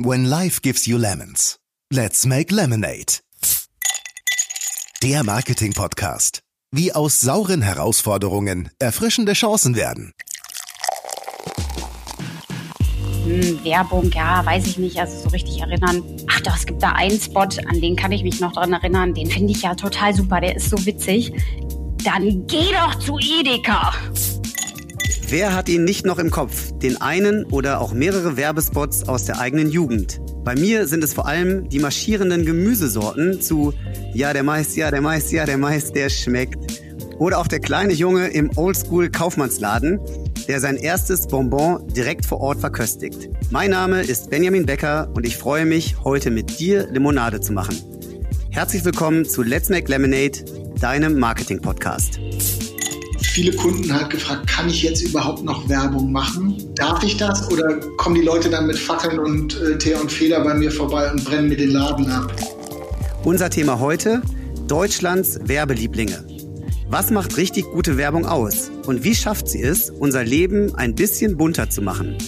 [0.00, 1.56] When life gives you lemons,
[1.92, 3.18] let's make lemonade.
[5.02, 6.38] Der Marketing-Podcast.
[6.70, 10.12] Wie aus sauren Herausforderungen erfrischende Chancen werden.
[13.24, 16.04] Hm, Werbung, ja, weiß ich nicht, also so richtig erinnern.
[16.30, 19.14] Ach doch, es gibt da einen Spot, an den kann ich mich noch dran erinnern.
[19.14, 21.32] Den finde ich ja total super, der ist so witzig.
[22.04, 23.92] Dann geh doch zu Edeka.
[25.30, 26.72] Wer hat ihn nicht noch im Kopf?
[26.78, 30.22] Den einen oder auch mehrere Werbespots aus der eigenen Jugend.
[30.42, 33.74] Bei mir sind es vor allem die marschierenden Gemüsesorten zu
[34.14, 36.82] Ja, der Mais, ja, der Mais, ja, der Mais, der schmeckt.
[37.18, 40.00] Oder auch der kleine Junge im Oldschool Kaufmannsladen,
[40.48, 43.28] der sein erstes Bonbon direkt vor Ort verköstigt.
[43.50, 47.76] Mein Name ist Benjamin Becker und ich freue mich, heute mit dir Limonade zu machen.
[48.48, 50.42] Herzlich willkommen zu Let's Make Lemonade,
[50.80, 52.18] deinem Marketing-Podcast
[53.38, 56.60] viele Kunden halt gefragt, kann ich jetzt überhaupt noch Werbung machen?
[56.74, 57.48] Darf ich das?
[57.52, 61.08] Oder kommen die Leute dann mit Fackeln und äh, Teer und Feder bei mir vorbei
[61.08, 62.34] und brennen mir den Laden ab?
[63.22, 64.22] Unser Thema heute,
[64.66, 66.26] Deutschlands Werbelieblinge.
[66.88, 68.72] Was macht richtig gute Werbung aus?
[68.86, 72.18] Und wie schafft sie es, unser Leben ein bisschen bunter zu machen?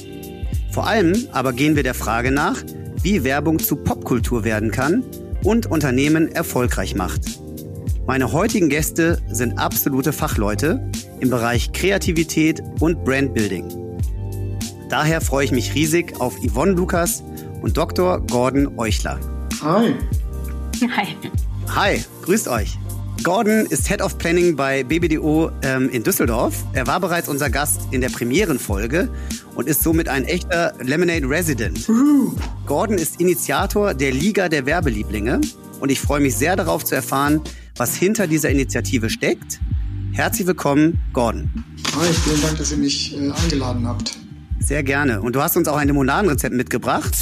[0.70, 2.62] Vor allem aber gehen wir der Frage nach,
[3.03, 5.03] wie Werbung zu Popkultur werden kann
[5.42, 7.39] und Unternehmen erfolgreich macht.
[8.11, 13.69] Meine heutigen Gäste sind absolute Fachleute im Bereich Kreativität und Brandbuilding.
[14.89, 17.22] Daher freue ich mich riesig auf Yvonne Lukas
[17.62, 18.20] und Dr.
[18.27, 19.20] Gordon Euchler.
[19.62, 19.94] Hi.
[20.83, 21.16] Hi.
[21.72, 22.81] Hi, grüßt euch.
[23.22, 26.64] Gordon ist Head of Planning bei BBDO ähm, in Düsseldorf.
[26.72, 29.08] Er war bereits unser Gast in der Premierenfolge
[29.55, 31.88] und ist somit ein echter Lemonade Resident.
[31.88, 32.33] Uh.
[32.66, 35.41] Gordon ist Initiator der Liga der Werbelieblinge
[35.81, 37.41] und ich freue mich sehr darauf zu erfahren,
[37.77, 39.61] was hinter dieser Initiative steckt.
[40.12, 41.50] Herzlich willkommen, Gordon.
[41.97, 44.19] Hi, vielen Dank, dass ihr mich äh, eingeladen habt.
[44.59, 45.22] Sehr gerne.
[45.22, 47.17] Und du hast uns auch ein Limonadenrezept mitgebracht.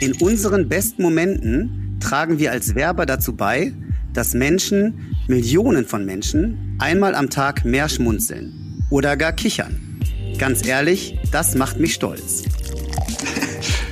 [0.00, 3.72] In unseren besten Momenten tragen wir als Werber dazu bei,
[4.12, 10.00] dass Menschen, Millionen von Menschen, einmal am Tag mehr schmunzeln oder gar kichern.
[10.38, 12.44] Ganz ehrlich, das macht mich stolz.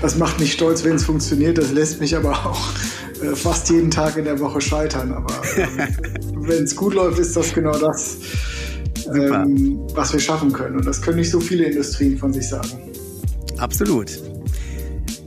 [0.01, 1.59] Das macht mich stolz, wenn es funktioniert.
[1.59, 2.71] Das lässt mich aber auch
[3.23, 5.13] äh, fast jeden Tag in der Woche scheitern.
[5.13, 5.69] Aber ähm,
[6.47, 8.19] wenn es gut läuft, ist das genau das,
[9.15, 10.77] ähm, was wir schaffen können.
[10.77, 12.69] Und das können nicht so viele Industrien von sich sagen.
[13.59, 14.11] Absolut.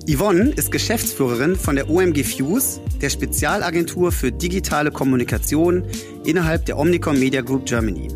[0.08, 5.84] Yvonne ist Geschäftsführerin von der OMG Fuse, der Spezialagentur für digitale Kommunikation
[6.26, 8.10] innerhalb der Omnicom Media Group Germany.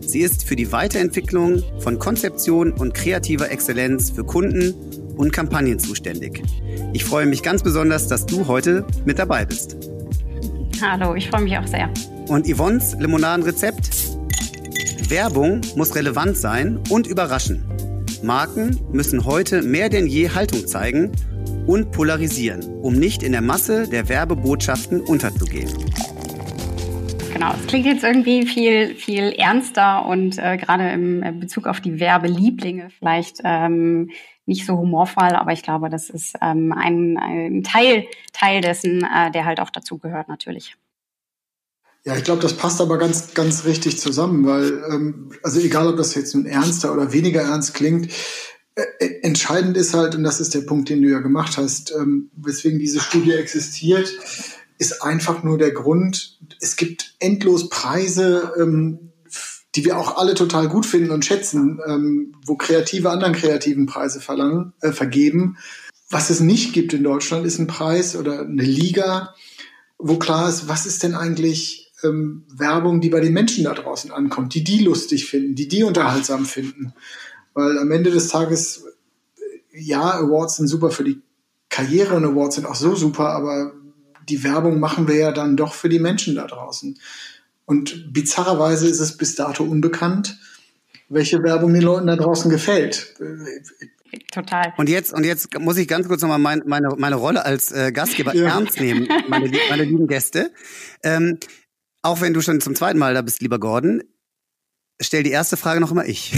[0.00, 4.74] Sie ist für die Weiterentwicklung von Konzeption und kreativer Exzellenz für Kunden
[5.18, 6.42] und Kampagnen zuständig.
[6.94, 9.76] Ich freue mich ganz besonders, dass du heute mit dabei bist.
[10.80, 11.90] Hallo, ich freue mich auch sehr.
[12.28, 13.90] Und Yvonnes Limonadenrezept?
[15.10, 17.64] Werbung muss relevant sein und überraschen.
[18.22, 21.12] Marken müssen heute mehr denn je Haltung zeigen
[21.66, 25.72] und polarisieren, um nicht in der Masse der Werbebotschaften unterzugehen.
[27.32, 32.00] Genau, es klingt jetzt irgendwie viel, viel ernster und äh, gerade im Bezug auf die
[32.00, 34.10] Werbelieblinge vielleicht ähm,
[34.48, 39.30] nicht so humorvoll, aber ich glaube, das ist ähm, ein, ein Teil, Teil dessen, äh,
[39.30, 40.76] der halt auch dazu gehört natürlich.
[42.04, 45.96] Ja, ich glaube, das passt aber ganz, ganz richtig zusammen, weil, ähm, also egal, ob
[45.96, 48.10] das jetzt nun ernster oder weniger ernst klingt,
[48.74, 51.92] äh, äh, entscheidend ist halt, und das ist der Punkt, den du ja gemacht hast,
[51.92, 54.10] ähm, weswegen diese Studie existiert,
[54.78, 59.07] ist einfach nur der Grund, es gibt endlos Preise, ähm,
[59.78, 64.20] die wir auch alle total gut finden und schätzen, ähm, wo Kreative anderen kreativen Preise
[64.20, 65.56] verlangen, äh, vergeben.
[66.10, 69.36] Was es nicht gibt in Deutschland, ist ein Preis oder eine Liga,
[69.96, 74.10] wo klar ist, was ist denn eigentlich ähm, Werbung, die bei den Menschen da draußen
[74.10, 76.92] ankommt, die die lustig finden, die die unterhaltsam finden.
[77.54, 78.84] Weil am Ende des Tages,
[79.72, 81.20] ja, Awards sind super für die
[81.68, 83.74] Karriere und Awards sind auch so super, aber
[84.28, 86.98] die Werbung machen wir ja dann doch für die Menschen da draußen.
[87.68, 90.38] Und bizarrerweise ist es bis dato unbekannt,
[91.10, 93.14] welche Werbung den Leuten da draußen gefällt.
[94.32, 94.72] Total.
[94.78, 97.92] Und jetzt, und jetzt muss ich ganz kurz nochmal mein, meine, meine Rolle als äh,
[97.92, 98.48] Gastgeber ja.
[98.48, 100.50] ernst nehmen, meine, meine lieben Gäste.
[101.02, 101.38] Ähm,
[102.00, 104.02] auch wenn du schon zum zweiten Mal da bist, lieber Gordon,
[105.00, 106.32] stell die erste Frage noch immer ich.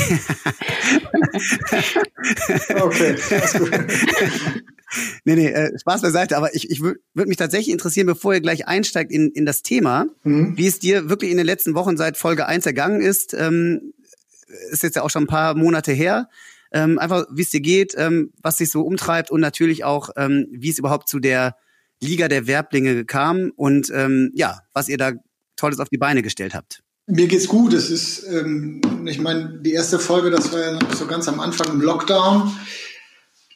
[2.81, 3.71] okay, alles gut.
[5.25, 8.41] nee, nee, äh, Spaß beiseite, aber ich, ich würde würd mich tatsächlich interessieren, bevor ihr
[8.41, 10.57] gleich einsteigt in, in das Thema, mhm.
[10.57, 13.35] wie es dir wirklich in den letzten Wochen seit Folge 1 ergangen ist.
[13.35, 13.93] Ähm,
[14.71, 16.29] ist jetzt ja auch schon ein paar Monate her.
[16.73, 20.47] Ähm, einfach, wie es dir geht, ähm, was sich so umtreibt und natürlich auch, ähm,
[20.51, 21.57] wie es überhaupt zu der
[22.01, 25.13] Liga der Werblinge kam und ähm, ja, was ihr da
[25.57, 26.83] Tolles auf die Beine gestellt habt.
[27.11, 27.73] Mir geht's gut.
[27.75, 31.69] Es ist, ähm, ich meine, die erste Folge, das war ja so ganz am Anfang
[31.69, 32.53] im Lockdown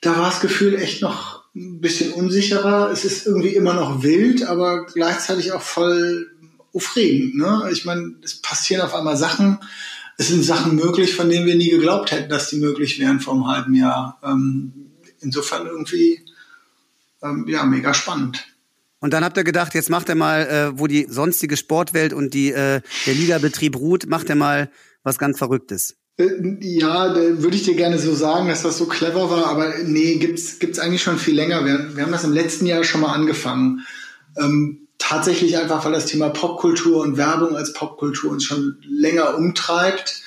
[0.04, 2.90] da war das Gefühl echt noch ein bisschen unsicherer.
[2.90, 6.30] Es ist irgendwie immer noch wild, aber gleichzeitig auch voll
[6.74, 7.36] aufregend.
[7.36, 7.68] Ne?
[7.72, 9.58] Ich meine, es passieren auf einmal Sachen,
[10.18, 13.34] es sind Sachen möglich, von denen wir nie geglaubt hätten, dass die möglich wären vor
[13.34, 14.20] einem halben Jahr.
[14.22, 14.90] Ähm,
[15.20, 16.20] insofern irgendwie
[17.22, 18.44] ähm, ja mega spannend.
[19.04, 22.32] Und dann habt ihr gedacht, jetzt macht er mal, äh, wo die sonstige Sportwelt und
[22.32, 24.70] die, äh, der Ligabetrieb ruht, macht er mal
[25.02, 25.96] was ganz Verrücktes.
[26.16, 26.30] Äh,
[26.62, 30.58] ja, würde ich dir gerne so sagen, dass das so clever war, aber nee, gibt's
[30.58, 31.66] gibt's eigentlich schon viel länger.
[31.66, 33.80] Wir, wir haben das im letzten Jahr schon mal angefangen.
[34.38, 40.22] Ähm, tatsächlich einfach, weil das Thema Popkultur und Werbung als Popkultur uns schon länger umtreibt.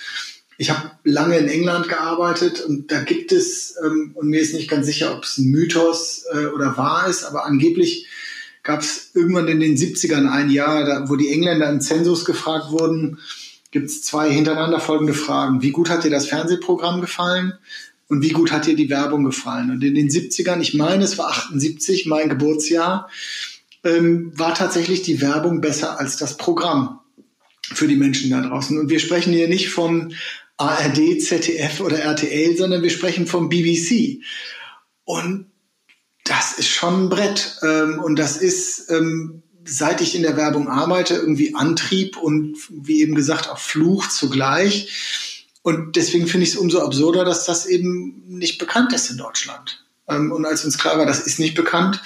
[0.59, 4.69] Ich habe lange in England gearbeitet und da gibt es, ähm, und mir ist nicht
[4.69, 8.07] ganz sicher, ob es ein Mythos äh, oder wahr ist, aber angeblich
[8.67, 12.69] gab es irgendwann in den 70ern ein Jahr, da, wo die Engländer im Zensus gefragt
[12.69, 13.17] wurden,
[13.71, 15.61] gibt es zwei hintereinander folgende Fragen.
[15.61, 17.53] Wie gut hat dir das Fernsehprogramm gefallen?
[18.09, 19.71] Und wie gut hat dir die Werbung gefallen?
[19.71, 23.09] Und in den 70ern, ich meine, es war 78, mein Geburtsjahr,
[23.85, 26.99] ähm, war tatsächlich die Werbung besser als das Programm
[27.61, 28.77] für die Menschen da draußen.
[28.77, 30.11] Und wir sprechen hier nicht vom
[30.57, 34.19] ARD, ZDF oder RTL, sondern wir sprechen vom BBC.
[35.05, 35.45] Und
[36.29, 37.57] das ist schon ein Brett.
[37.63, 43.01] Ähm, und das ist, ähm, seit ich in der Werbung arbeite, irgendwie Antrieb und wie
[43.01, 45.51] eben gesagt auch Fluch zugleich.
[45.61, 49.85] Und deswegen finde ich es umso absurder, dass das eben nicht bekannt ist in Deutschland.
[50.07, 52.01] Ähm, und als uns klar war, das ist nicht bekannt,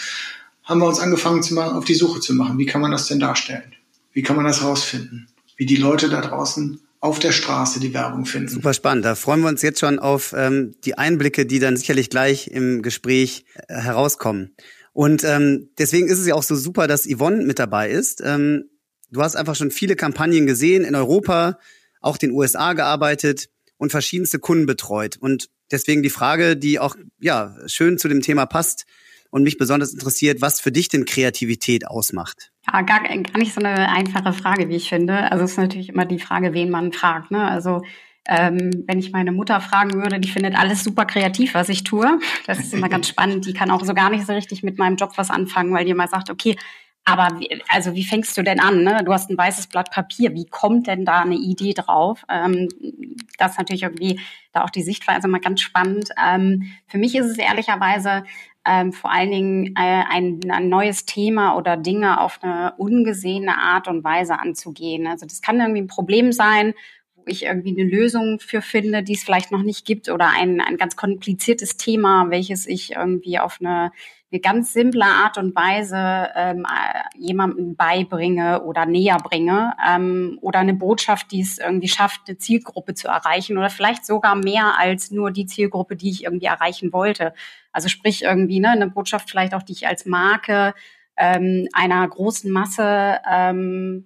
[0.63, 2.57] haben wir uns angefangen zu machen, auf die Suche zu machen.
[2.57, 3.75] Wie kann man das denn darstellen?
[4.13, 5.27] Wie kann man das rausfinden?
[5.57, 8.47] Wie die Leute da draußen auf der Straße die Werbung finden.
[8.47, 9.03] Super spannend.
[9.05, 12.83] Da freuen wir uns jetzt schon auf ähm, die Einblicke, die dann sicherlich gleich im
[12.83, 14.55] Gespräch äh, herauskommen.
[14.93, 18.21] Und ähm, deswegen ist es ja auch so super, dass Yvonne mit dabei ist.
[18.23, 18.69] Ähm,
[19.09, 21.57] du hast einfach schon viele Kampagnen gesehen in Europa,
[22.01, 25.17] auch den USA gearbeitet und verschiedenste Kunden betreut.
[25.17, 28.85] Und deswegen die Frage, die auch ja schön zu dem Thema passt
[29.31, 32.50] und mich besonders interessiert, was für dich denn Kreativität ausmacht.
[32.67, 35.31] Ja, gar, gar nicht so eine einfache Frage, wie ich finde.
[35.31, 37.31] Also es ist natürlich immer die Frage, wen man fragt.
[37.31, 37.43] Ne?
[37.43, 37.81] Also
[38.27, 42.19] ähm, wenn ich meine Mutter fragen würde, die findet alles super kreativ, was ich tue.
[42.45, 43.45] Das ist immer ganz spannend.
[43.45, 45.91] Die kann auch so gar nicht so richtig mit meinem Job was anfangen, weil die
[45.91, 46.55] immer sagt, okay,
[47.03, 48.83] aber wie, also wie fängst du denn an?
[48.83, 49.01] Ne?
[49.03, 50.33] Du hast ein weißes Blatt Papier.
[50.33, 52.23] Wie kommt denn da eine Idee drauf?
[52.29, 52.69] Ähm,
[53.37, 54.19] das ist natürlich irgendwie
[54.53, 56.09] da auch die Sichtweise mal ganz spannend.
[56.23, 58.23] Ähm, für mich ist es ehrlicherweise
[58.65, 63.87] ähm, vor allen Dingen äh, ein, ein neues Thema oder Dinge auf eine ungesehene Art
[63.87, 65.07] und Weise anzugehen.
[65.07, 66.75] Also das kann irgendwie ein Problem sein,
[67.15, 70.61] wo ich irgendwie eine Lösung für finde, die es vielleicht noch nicht gibt oder ein,
[70.61, 73.91] ein ganz kompliziertes Thema, welches ich irgendwie auf eine
[74.31, 76.65] eine ganz simple Art und Weise ähm,
[77.17, 82.93] jemandem beibringe oder näher bringe ähm, oder eine Botschaft, die es irgendwie schafft, eine Zielgruppe
[82.93, 87.33] zu erreichen oder vielleicht sogar mehr als nur die Zielgruppe, die ich irgendwie erreichen wollte.
[87.73, 90.73] Also sprich irgendwie ne, eine Botschaft vielleicht auch, die ich als Marke
[91.17, 94.05] ähm, einer großen Masse ähm,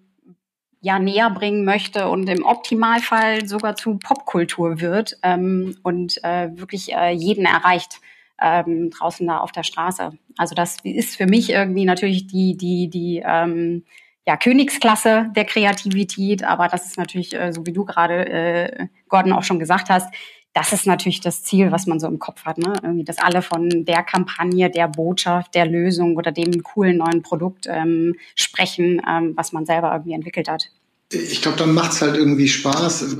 [0.82, 6.94] ja näher bringen möchte und im Optimalfall sogar zu Popkultur wird ähm, und äh, wirklich
[6.94, 8.02] äh, jeden erreicht
[8.42, 10.12] ähm, draußen da auf der Straße.
[10.38, 13.84] Also das ist für mich irgendwie natürlich die, die, die ähm,
[14.26, 19.34] ja, Königsklasse der Kreativität, aber das ist natürlich, äh, so wie du gerade, äh, Gordon,
[19.34, 20.14] auch schon gesagt hast,
[20.54, 22.58] das ist natürlich das Ziel, was man so im Kopf hat.
[22.58, 22.74] Ne?
[22.82, 27.66] Irgendwie, dass alle von der Kampagne, der Botschaft, der Lösung oder dem coolen neuen Produkt
[27.68, 30.72] ähm, sprechen, ähm, was man selber irgendwie entwickelt hat.
[31.12, 33.18] Ich glaube, dann macht es halt irgendwie Spaß.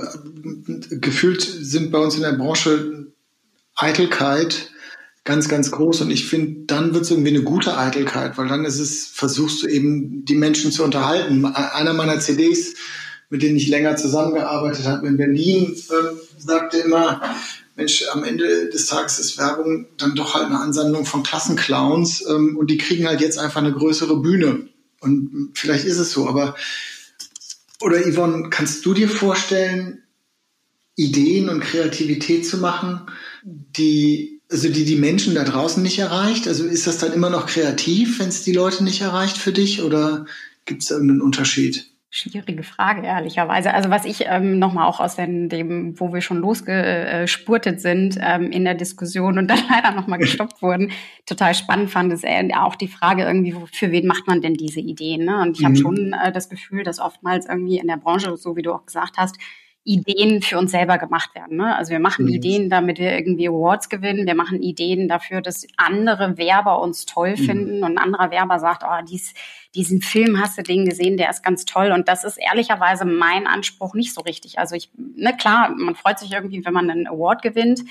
[1.02, 3.08] Gefühlt sind bei uns in der Branche
[3.76, 4.72] Eitelkeit
[5.26, 6.02] ganz, ganz groß.
[6.02, 9.64] Und ich finde, dann wird es irgendwie eine gute Eitelkeit, weil dann ist es, versuchst
[9.64, 11.46] du eben die Menschen zu unterhalten.
[11.46, 12.76] Einer meiner CDs,
[13.30, 17.22] mit denen ich länger zusammengearbeitet habe in Berlin, äh, sagte immer,
[17.76, 22.56] Mensch, am Ende des Tages ist Werbung dann doch halt eine Ansammlung von Klassenclowns ähm,
[22.56, 24.70] und die kriegen halt jetzt einfach eine größere Bühne.
[25.02, 26.56] Und vielleicht ist es so, aber
[27.82, 30.04] oder Yvonne, kannst du dir vorstellen,
[30.96, 33.02] Ideen und Kreativität zu machen,
[33.44, 36.48] die also die die Menschen da draußen nicht erreicht?
[36.48, 39.82] Also ist das dann immer noch kreativ, wenn es die Leute nicht erreicht für dich
[39.82, 40.26] oder
[40.64, 41.92] gibt es da irgendeinen Unterschied?
[42.10, 43.74] Schwierige Frage, ehrlicherweise.
[43.74, 48.50] Also was ich ähm, nochmal auch aus dem, dem, wo wir schon losgespurtet sind ähm,
[48.52, 50.92] in der Diskussion und dann leider nochmal gestoppt wurden,
[51.26, 52.24] total spannend fand, ist
[52.58, 55.26] auch die Frage irgendwie, für wen macht man denn diese Ideen?
[55.26, 55.42] Ne?
[55.42, 55.66] Und ich mhm.
[55.66, 58.86] habe schon äh, das Gefühl, dass oftmals irgendwie in der Branche, so wie du auch
[58.86, 59.36] gesagt hast,
[59.86, 61.58] Ideen für uns selber gemacht werden.
[61.58, 61.76] Ne?
[61.76, 62.34] Also wir machen mhm.
[62.34, 64.26] Ideen, damit wir irgendwie Awards gewinnen.
[64.26, 67.46] Wir machen Ideen dafür, dass andere Werber uns toll mhm.
[67.46, 69.36] finden und ein anderer Werber sagt, oh, dies,
[69.76, 71.92] diesen Film hast du den gesehen, der ist ganz toll.
[71.92, 74.58] Und das ist ehrlicherweise mein Anspruch nicht so richtig.
[74.58, 77.82] Also ich, ne, klar, man freut sich irgendwie, wenn man einen Award gewinnt.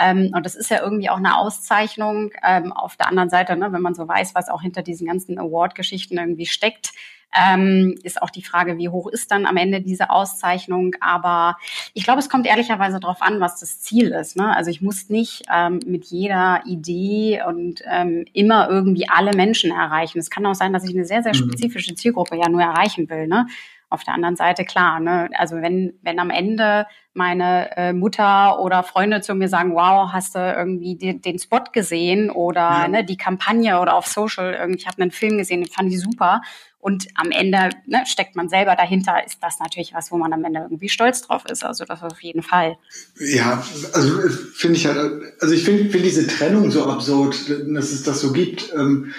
[0.00, 2.32] Ähm, und das ist ja irgendwie auch eine Auszeichnung.
[2.42, 5.38] Ähm, auf der anderen Seite, ne, wenn man so weiß, was auch hinter diesen ganzen
[5.38, 6.92] Award-Geschichten irgendwie steckt,
[7.36, 10.94] ähm, ist auch die Frage, wie hoch ist dann am Ende diese Auszeichnung.
[11.00, 11.56] Aber
[11.92, 14.36] ich glaube, es kommt ehrlicherweise darauf an, was das Ziel ist.
[14.36, 14.54] Ne?
[14.54, 20.18] Also ich muss nicht ähm, mit jeder Idee und ähm, immer irgendwie alle Menschen erreichen.
[20.18, 21.50] Es kann auch sein, dass ich eine sehr, sehr mhm.
[21.50, 23.26] spezifische Zielgruppe ja nur erreichen will.
[23.26, 23.46] Ne?
[23.88, 25.28] Auf der anderen Seite klar, ne?
[25.34, 30.34] Also wenn wenn am Ende meine äh, Mutter oder Freunde zu mir sagen, wow, hast
[30.34, 32.88] du irgendwie die, den Spot gesehen oder ja.
[32.88, 36.00] ne, die Kampagne oder auf Social, irgendwie, ich habe einen Film gesehen, den fand ich
[36.00, 36.42] super
[36.86, 40.44] und am Ende ne, steckt man selber dahinter, ist das natürlich was, wo man am
[40.44, 41.64] Ende irgendwie stolz drauf ist.
[41.64, 42.76] Also das auf jeden Fall.
[43.18, 43.60] Ja,
[43.92, 44.96] also äh, finde ich halt,
[45.40, 47.34] also ich finde find diese Trennung so absurd,
[47.74, 48.72] dass es das so gibt.
[48.72, 49.12] Ähm,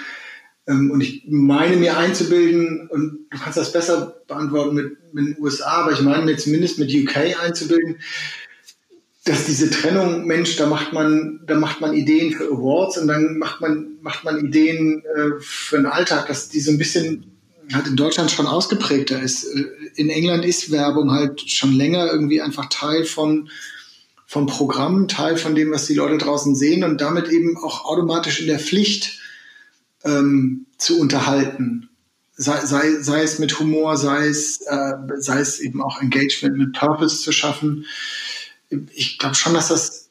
[0.68, 5.82] und ich meine mir einzubilden, und du kannst das besser beantworten mit, mit den USA,
[5.82, 7.96] aber ich meine mir zumindest mit UK einzubilden,
[9.24, 13.38] dass diese Trennung, Mensch, da macht man, da macht man Ideen für Awards und dann
[13.38, 17.38] macht man, macht man Ideen äh, für den Alltag, dass die so ein bisschen
[17.72, 19.44] halt in Deutschland schon ausgeprägter ist.
[19.44, 19.64] Äh,
[19.96, 23.50] in England ist Werbung halt schon länger irgendwie einfach Teil von,
[24.26, 28.40] von Programmen, Teil von dem, was die Leute draußen sehen und damit eben auch automatisch
[28.40, 29.18] in der Pflicht
[30.04, 31.88] ähm, zu unterhalten.
[32.36, 36.72] Sei, sei, sei es mit Humor, sei es, äh, sei es eben auch Engagement mit
[36.72, 37.84] Purpose zu schaffen.
[38.94, 40.08] Ich glaube schon, dass das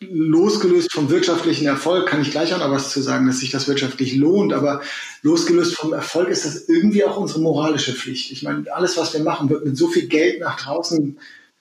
[0.00, 3.68] losgelöst vom wirtschaftlichen Erfolg kann ich gleich auch noch was zu sagen, dass sich das
[3.68, 4.82] wirtschaftlich lohnt, aber
[5.22, 8.30] losgelöst vom Erfolg ist das irgendwie auch unsere moralische Pflicht.
[8.30, 11.18] Ich meine, alles, was wir machen, wird mit so viel Geld nach draußen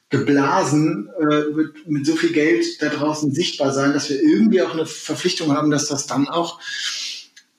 [0.10, 4.74] geblasen, äh, wird mit so viel Geld da draußen sichtbar sein, dass wir irgendwie auch
[4.74, 6.60] eine Verpflichtung haben, dass das dann auch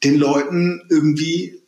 [0.05, 1.65] den Leuten irgendwie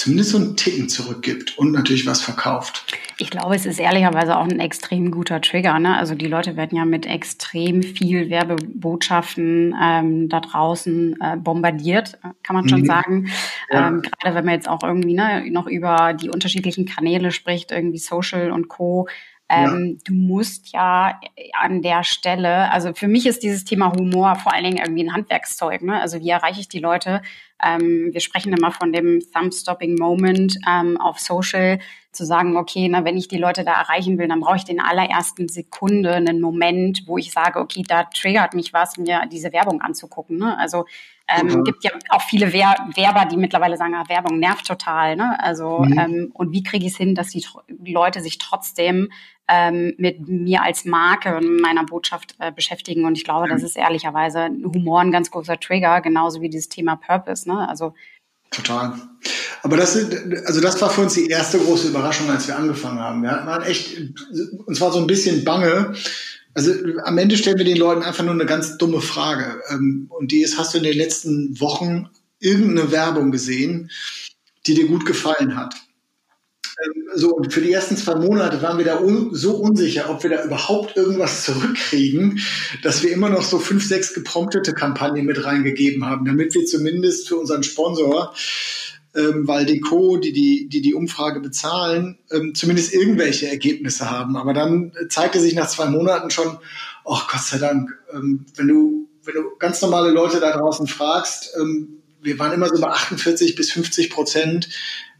[0.00, 2.96] zumindest so einen Ticken zurückgibt und natürlich was verkauft.
[3.18, 5.78] Ich glaube, es ist ehrlicherweise auch ein extrem guter Trigger.
[5.78, 5.94] Ne?
[5.94, 12.56] Also die Leute werden ja mit extrem viel Werbebotschaften ähm, da draußen äh, bombardiert, kann
[12.56, 12.86] man schon mhm.
[12.86, 13.30] sagen.
[13.70, 13.88] Ja.
[13.88, 17.98] Ähm, gerade wenn man jetzt auch irgendwie ne, noch über die unterschiedlichen Kanäle spricht, irgendwie
[17.98, 19.06] Social und Co.
[19.50, 20.02] Ähm, ja.
[20.04, 21.20] Du musst ja
[21.60, 25.12] an der Stelle, also für mich ist dieses Thema Humor vor allen Dingen irgendwie ein
[25.12, 25.82] Handwerkszeug.
[25.82, 26.00] Ne?
[26.00, 27.20] Also wie erreiche ich die Leute?
[27.64, 31.78] Ähm, wir sprechen immer von dem Thumb-Stopping Moment ähm, auf Social,
[32.12, 34.80] zu sagen, okay, na, wenn ich die Leute da erreichen will, dann brauche ich den
[34.80, 39.80] allerersten Sekunde einen Moment, wo ich sage, okay, da triggert mich was, mir diese Werbung
[39.80, 40.38] anzugucken.
[40.38, 40.58] Ne?
[40.58, 40.86] Also
[41.36, 41.64] ähm, mhm.
[41.64, 45.16] gibt ja auch viele Wer Werber, die mittlerweile sagen, ah, Werbung nervt total.
[45.16, 45.38] Ne?
[45.42, 45.98] Also mhm.
[45.98, 47.44] ähm, und wie kriege ich es hin, dass die
[47.92, 49.10] Leute sich trotzdem
[49.48, 53.04] ähm, mit mir als Marke und meiner Botschaft äh, beschäftigen?
[53.04, 56.96] Und ich glaube, das ist ehrlicherweise Humor ein ganz großer Trigger, genauso wie dieses Thema
[56.96, 57.48] Purpose.
[57.48, 57.68] Ne?
[57.68, 57.94] Also
[58.50, 58.94] Total.
[59.62, 59.96] Aber das,
[60.46, 63.22] also das war für uns die erste große Überraschung, als wir angefangen haben.
[63.22, 63.96] Wir waren echt,
[64.66, 65.94] uns war so ein bisschen bange,
[66.54, 66.72] also
[67.04, 69.62] am Ende stellen wir den Leuten einfach nur eine ganz dumme Frage.
[69.70, 73.90] Ähm, und die ist, hast du in den letzten Wochen irgendeine Werbung gesehen,
[74.66, 75.74] die dir gut gefallen hat?
[76.84, 80.22] Ähm, so, und für die ersten zwei Monate waren wir da un so unsicher, ob
[80.22, 82.40] wir da überhaupt irgendwas zurückkriegen,
[82.82, 87.28] dass wir immer noch so fünf, sechs gepromptete Kampagnen mit reingegeben haben, damit wir zumindest
[87.28, 88.34] für unseren Sponsor
[89.14, 94.36] ähm, weil Deco, die die, die die Umfrage bezahlen, ähm, zumindest irgendwelche Ergebnisse haben.
[94.36, 96.58] Aber dann zeigte sich nach zwei Monaten schon,
[97.04, 101.54] ach Gott sei Dank, ähm, wenn du wenn du ganz normale Leute da draußen fragst,
[101.60, 104.68] ähm, wir waren immer so bei 48 bis 50 Prozent,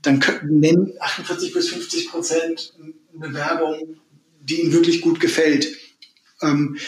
[0.02, 2.74] dann nennen 48 bis 50 Prozent
[3.14, 3.96] eine Werbung,
[4.40, 5.76] die ihnen wirklich gut gefällt.
[6.40, 6.78] Ähm,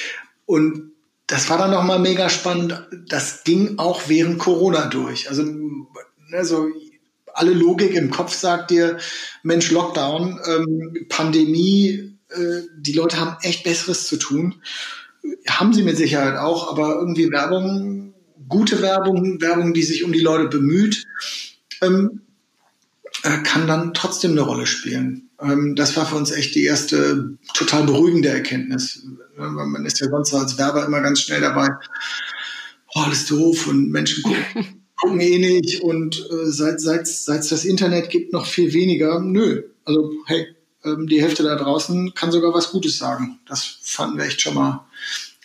[0.47, 0.93] und
[1.27, 2.87] das war dann nochmal mega spannend.
[3.09, 5.29] Das ging auch während Corona durch.
[5.29, 6.69] Also, ne, so
[7.35, 8.99] alle Logik im Kopf sagt dir,
[9.43, 14.57] Mensch, Lockdown, ähm, Pandemie, äh, die Leute haben echt Besseres zu tun.
[15.49, 18.15] Haben sie mit Sicherheit auch, aber irgendwie Werbung,
[18.49, 21.05] gute Werbung, Werbung, die sich um die Leute bemüht,
[21.81, 22.23] ähm,
[23.23, 25.31] äh, kann dann trotzdem eine Rolle spielen.
[25.41, 29.07] Ähm, das war für uns echt die erste total beruhigende Erkenntnis.
[29.37, 31.69] Man ist ja sonst als Werber immer ganz schnell dabei,
[32.95, 37.65] oh, alles doof und Menschen gucken gucken eh nicht und äh, seit seit seit das
[37.65, 39.21] Internet gibt noch viel weniger.
[39.21, 40.47] Nö, also hey,
[40.85, 43.41] ähm, die Hälfte da draußen kann sogar was Gutes sagen.
[43.47, 44.87] Das fanden wir echt schon mal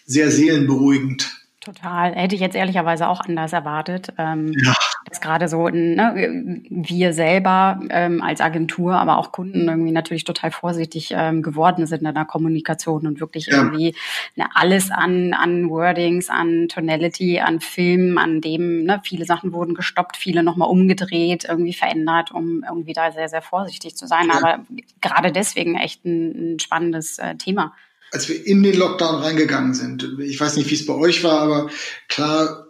[0.05, 1.29] sehr seelenberuhigend.
[1.67, 2.15] Total.
[2.15, 4.13] Hätte ich jetzt ehrlicherweise auch anders erwartet.
[4.17, 4.74] Ähm, ja.
[5.03, 10.51] Dass gerade so ne, wir selber ähm, als Agentur, aber auch Kunden irgendwie natürlich total
[10.51, 13.57] vorsichtig ähm, geworden sind in der Kommunikation und wirklich ja.
[13.57, 13.93] irgendwie
[14.38, 19.74] ne, alles an, an Wordings, an Tonality, an Filmen, an dem, ne, viele Sachen wurden
[19.74, 24.29] gestoppt, viele nochmal umgedreht, irgendwie verändert, um irgendwie da sehr, sehr vorsichtig zu sein.
[24.29, 24.38] Ja.
[24.38, 24.59] Aber
[25.01, 27.74] gerade deswegen echt ein, ein spannendes äh, Thema.
[28.11, 31.39] Als wir in den Lockdown reingegangen sind, ich weiß nicht, wie es bei euch war,
[31.39, 31.69] aber
[32.07, 32.67] klar,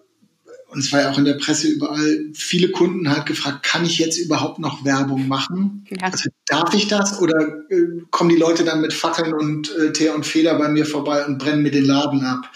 [0.70, 4.00] und es war ja auch in der Presse überall, viele Kunden halt gefragt, kann ich
[4.00, 5.86] jetzt überhaupt noch Werbung machen?
[5.90, 6.08] Ja.
[6.08, 10.14] Also darf ich das oder äh, kommen die Leute dann mit Fackeln und äh, Teer
[10.14, 12.52] und Fehler bei mir vorbei und brennen mir den Laden ab?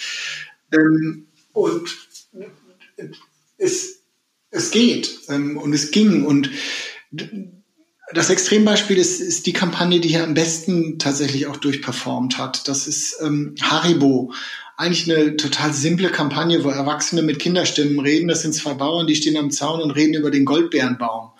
[0.73, 1.97] Ähm, und
[2.97, 3.05] äh,
[3.57, 4.01] es,
[4.49, 6.49] es geht ähm, und es ging und
[8.13, 12.67] das Extrembeispiel ist, ist die Kampagne, die hier am besten tatsächlich auch durchperformt hat.
[12.67, 14.33] Das ist ähm, Haribo
[14.77, 18.27] eigentlich eine total simple Kampagne, wo Erwachsene mit Kinderstimmen reden.
[18.27, 21.31] Das sind zwei Bauern, die stehen am Zaun und reden über den Goldbeerenbaum.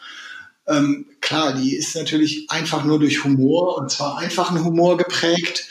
[0.68, 5.68] Ähm, klar, die ist natürlich einfach nur durch Humor und zwar einfachen Humor geprägt.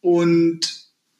[0.00, 0.60] Und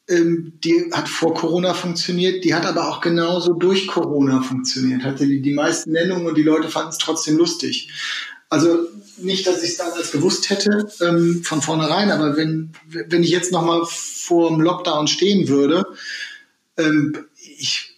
[0.09, 5.03] ähm, die hat vor Corona funktioniert, die hat aber auch genauso durch Corona funktioniert.
[5.03, 7.91] Hatte die, die meisten Nennungen und die Leute fanden es trotzdem lustig.
[8.49, 8.89] Also
[9.19, 13.53] nicht, dass ich es damals gewusst hätte ähm, von vornherein, aber wenn, wenn ich jetzt
[13.53, 15.87] nochmal vor dem Lockdown stehen würde,
[16.77, 17.17] ähm,
[17.59, 17.97] ich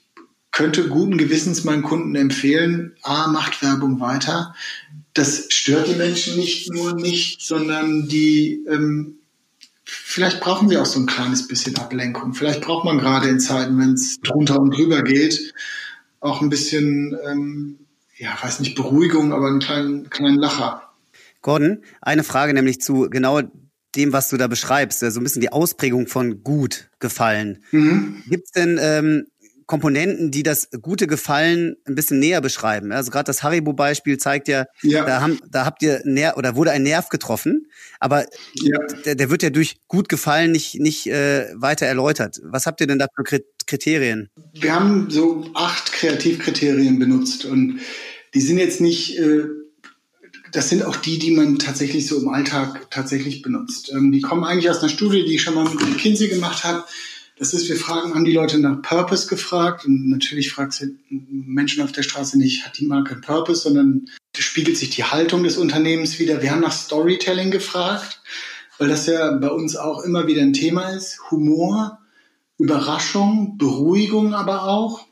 [0.52, 4.54] könnte guten Gewissens meinen Kunden empfehlen, A, macht Werbung weiter.
[5.14, 9.18] Das stört die Menschen nicht nur nicht, sondern die, ähm,
[9.84, 12.34] vielleicht brauchen sie auch so ein kleines bisschen Ablenkung.
[12.34, 15.54] Vielleicht braucht man gerade in Zeiten, wenn es drunter und drüber geht,
[16.20, 17.78] auch ein bisschen, ähm,
[18.18, 20.82] ja, weiß nicht, Beruhigung, aber einen kleinen, kleinen Lacher.
[21.40, 23.42] Gordon, eine Frage nämlich zu genau
[23.94, 27.64] dem, was du da beschreibst, so ein bisschen die Ausprägung von gut gefallen.
[27.70, 28.22] Mhm.
[28.28, 29.26] Gibt es denn ähm,
[29.66, 32.92] Komponenten, die das gute Gefallen ein bisschen näher beschreiben?
[32.92, 36.72] Also gerade das Haribo-Beispiel zeigt ja, ja, Da, haben, da habt ihr Ner oder wurde
[36.72, 37.66] ein Nerv getroffen,
[38.00, 38.78] aber ja.
[39.04, 42.40] der, der wird ja durch gut Gefallen nicht, nicht äh, weiter erläutert.
[42.44, 43.57] Was habt ihr denn da für Kriterien?
[44.54, 47.80] Wir haben so acht Kreativkriterien benutzt und
[48.34, 49.44] die sind jetzt nicht äh,
[50.52, 53.92] das sind auch die, die man tatsächlich so im Alltag tatsächlich benutzt.
[53.92, 56.84] Ähm, die kommen eigentlich aus einer Studie, die ich schon mal mit McKinsey gemacht habe.
[57.38, 61.82] Das ist, wir fragen, haben die Leute nach Purpose gefragt und natürlich fragst du Menschen
[61.84, 64.06] auf der Straße nicht, hat die Marke einen Purpose, sondern
[64.36, 66.42] spiegelt sich die Haltung des Unternehmens wieder.
[66.42, 68.20] Wir haben nach Storytelling gefragt,
[68.78, 71.20] weil das ja bei uns auch immer wieder ein Thema ist.
[71.30, 72.00] Humor,
[72.58, 75.06] Überraschung, Beruhigung aber auch.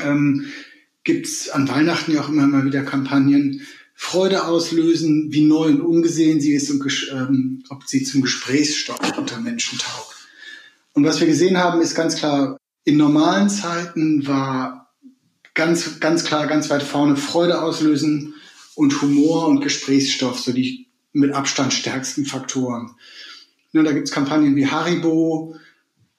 [0.00, 0.46] Ähm,
[1.04, 5.80] Gibt es an Weihnachten ja auch immer mal wieder Kampagnen, Freude auslösen, wie neu und
[5.80, 10.16] ungesehen sie ist und ähm, ob sie zum Gesprächsstoff unter Menschen taugt.
[10.94, 14.90] Und was wir gesehen haben, ist ganz klar, in normalen Zeiten war
[15.54, 18.34] ganz, ganz klar, ganz weit vorne Freude auslösen
[18.74, 22.92] und Humor und Gesprächsstoff, so die mit Abstand stärksten Faktoren.
[23.72, 25.56] Ja, da gibt's Kampagnen wie Haribo,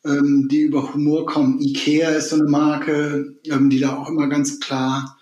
[0.05, 1.59] ähm, die über Humor kommen.
[1.59, 5.17] Ikea ist so eine Marke, ähm, die da auch immer ganz klar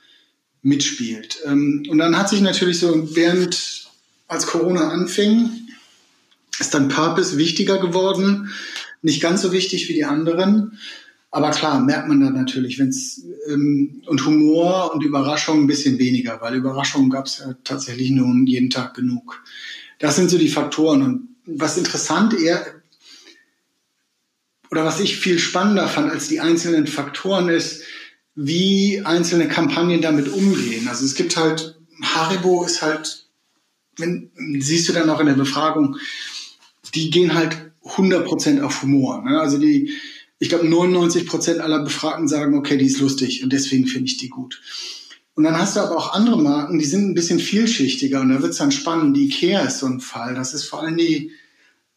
[0.62, 1.40] mitspielt.
[1.46, 3.90] Ähm, und dann hat sich natürlich so, während
[4.28, 5.50] als Corona anfing,
[6.60, 8.50] ist dann Purpose wichtiger geworden.
[9.02, 10.78] Nicht ganz so wichtig wie die anderen.
[11.32, 16.00] Aber klar, merkt man dann natürlich, wenn es ähm, und Humor und Überraschung ein bisschen
[16.00, 19.44] weniger, weil Überraschungen gab es ja tatsächlich nun jeden Tag genug.
[20.00, 21.04] Das sind so die Faktoren.
[21.04, 22.66] Und was interessant eher
[24.72, 27.84] oder was ich viel spannender fand als die einzelnen Faktoren ist,
[28.36, 30.88] wie einzelne Kampagnen damit umgehen.
[30.88, 33.28] Also es gibt halt, Haribo ist halt,
[33.98, 35.98] wenn, siehst du dann auch in der Befragung,
[36.94, 39.24] die gehen halt 100% auf Humor.
[39.24, 39.40] Ne?
[39.40, 39.94] Also die,
[40.38, 44.30] ich glaube 99% aller Befragten sagen, okay, die ist lustig und deswegen finde ich die
[44.30, 44.62] gut.
[45.36, 48.42] Und dann hast du aber auch andere Marken, die sind ein bisschen vielschichtiger und da
[48.42, 49.16] wird es dann spannend.
[49.16, 50.36] Die Ikea ist so ein Fall.
[50.36, 51.32] Das ist vor allem die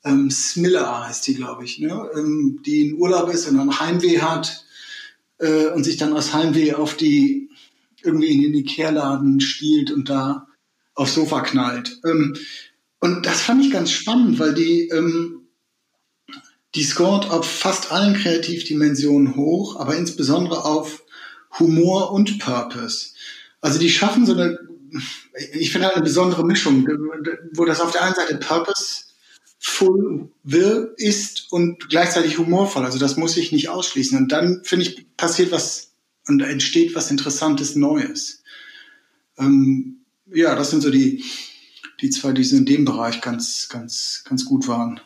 [0.04, 2.08] ähm, Smilla heißt die, glaube ich, ne?
[2.16, 4.64] ähm, die in Urlaub ist und dann Heimweh hat
[5.38, 7.50] äh, und sich dann aus Heimweh auf die
[8.02, 10.48] irgendwie in den Ikea-Laden stiehlt und da
[10.94, 12.00] aufs Sofa knallt.
[12.04, 12.36] Ähm,
[12.98, 15.48] und das fand ich ganz spannend, weil die, ähm,
[16.74, 21.04] die scored auf fast allen Kreativdimensionen hoch, aber insbesondere auf
[21.58, 23.10] Humor und Purpose.
[23.60, 24.58] Also die schaffen so eine,
[25.52, 26.86] ich finde halt eine besondere Mischung,
[27.54, 29.11] wo das auf der einen Seite Purpose
[29.64, 32.84] full will ist und gleichzeitig humorvoll.
[32.84, 34.18] Also das muss ich nicht ausschließen.
[34.18, 35.92] Und dann, finde ich, passiert was
[36.26, 38.42] und entsteht was Interessantes Neues.
[39.38, 41.22] Ähm, ja, das sind so die,
[42.00, 45.00] die zwei, die in dem Bereich ganz, ganz, ganz gut waren.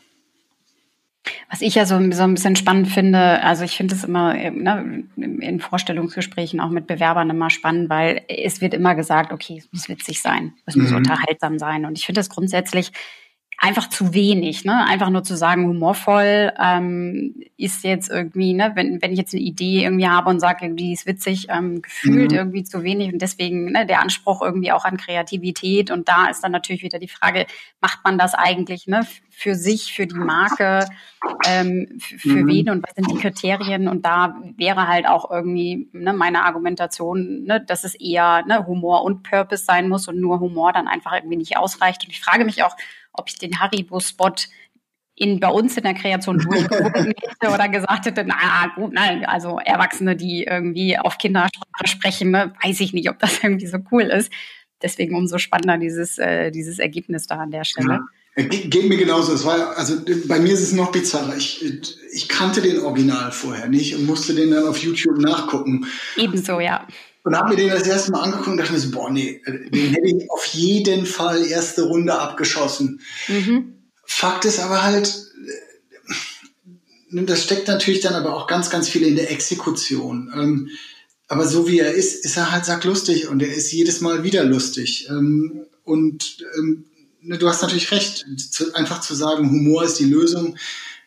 [1.51, 5.05] Was ich ja so, so ein bisschen spannend finde, also ich finde es immer ne,
[5.16, 9.88] in Vorstellungsgesprächen auch mit Bewerbern immer spannend, weil es wird immer gesagt, okay, es muss
[9.88, 10.97] witzig sein, es muss mhm.
[10.97, 11.85] unterhaltsam sein.
[11.85, 12.92] Und ich finde das grundsätzlich
[13.59, 14.87] einfach zu wenig, ne?
[14.87, 19.42] Einfach nur zu sagen, humorvoll ähm, ist jetzt irgendwie, ne, wenn, wenn ich jetzt eine
[19.42, 22.37] Idee irgendwie habe und sage, irgendwie ist witzig, ähm, gefühlt mhm.
[22.37, 26.45] irgendwie zu wenig und deswegen ne, der Anspruch irgendwie auch an Kreativität und da ist
[26.45, 27.47] dann natürlich wieder die Frage,
[27.81, 30.87] macht man das eigentlich ne, für sich, für die Marke,
[31.47, 32.47] ähm, für mhm.
[32.49, 37.45] wen und was sind die Kriterien und da wäre halt auch irgendwie ne, meine Argumentation,
[37.45, 41.14] ne, dass es eher ne, Humor und Purpose sein muss und nur Humor dann einfach
[41.14, 42.77] irgendwie nicht ausreicht und ich frage mich auch,
[43.19, 44.35] ob ich den Haribo-Spot
[45.17, 49.59] in, bei uns in der Kreation durchgewunken hätte oder gesagt hätte, na gut, nein, also
[49.59, 54.03] Erwachsene, die irgendwie auf Kindersprache sprechen, ne, weiß ich nicht, ob das irgendwie so cool
[54.03, 54.31] ist.
[54.83, 58.01] Deswegen umso spannender dieses, äh, dieses Ergebnis da an der Stelle.
[58.37, 58.45] Ja.
[58.45, 59.33] Geht mir genauso.
[59.33, 59.95] Es war, also
[60.29, 61.35] bei mir ist es noch bizarrer.
[61.39, 61.65] Ich,
[62.13, 65.87] ich kannte den Original vorher nicht und musste den dann auf YouTube nachgucken.
[66.19, 66.87] Ebenso, ja.
[67.27, 69.93] Und habe mir den das erste Mal angeguckt und dachte mir so, boah, nee, den
[69.93, 73.01] hätte ich auf jeden Fall erste Runde abgeschossen.
[73.27, 73.75] Mhm.
[74.05, 75.27] Fakt ist aber halt,
[77.11, 80.33] äh, das steckt natürlich dann aber auch ganz, ganz viel in der Exekution.
[80.37, 80.69] Ähm,
[81.27, 84.45] aber so wie er ist, ist er halt sacklustig und er ist jedes Mal wieder
[84.45, 85.09] lustig.
[85.11, 86.85] Ähm, und ähm,
[87.23, 88.25] ne, du hast natürlich recht,
[88.75, 90.57] einfach zu sagen, Humor ist die Lösung,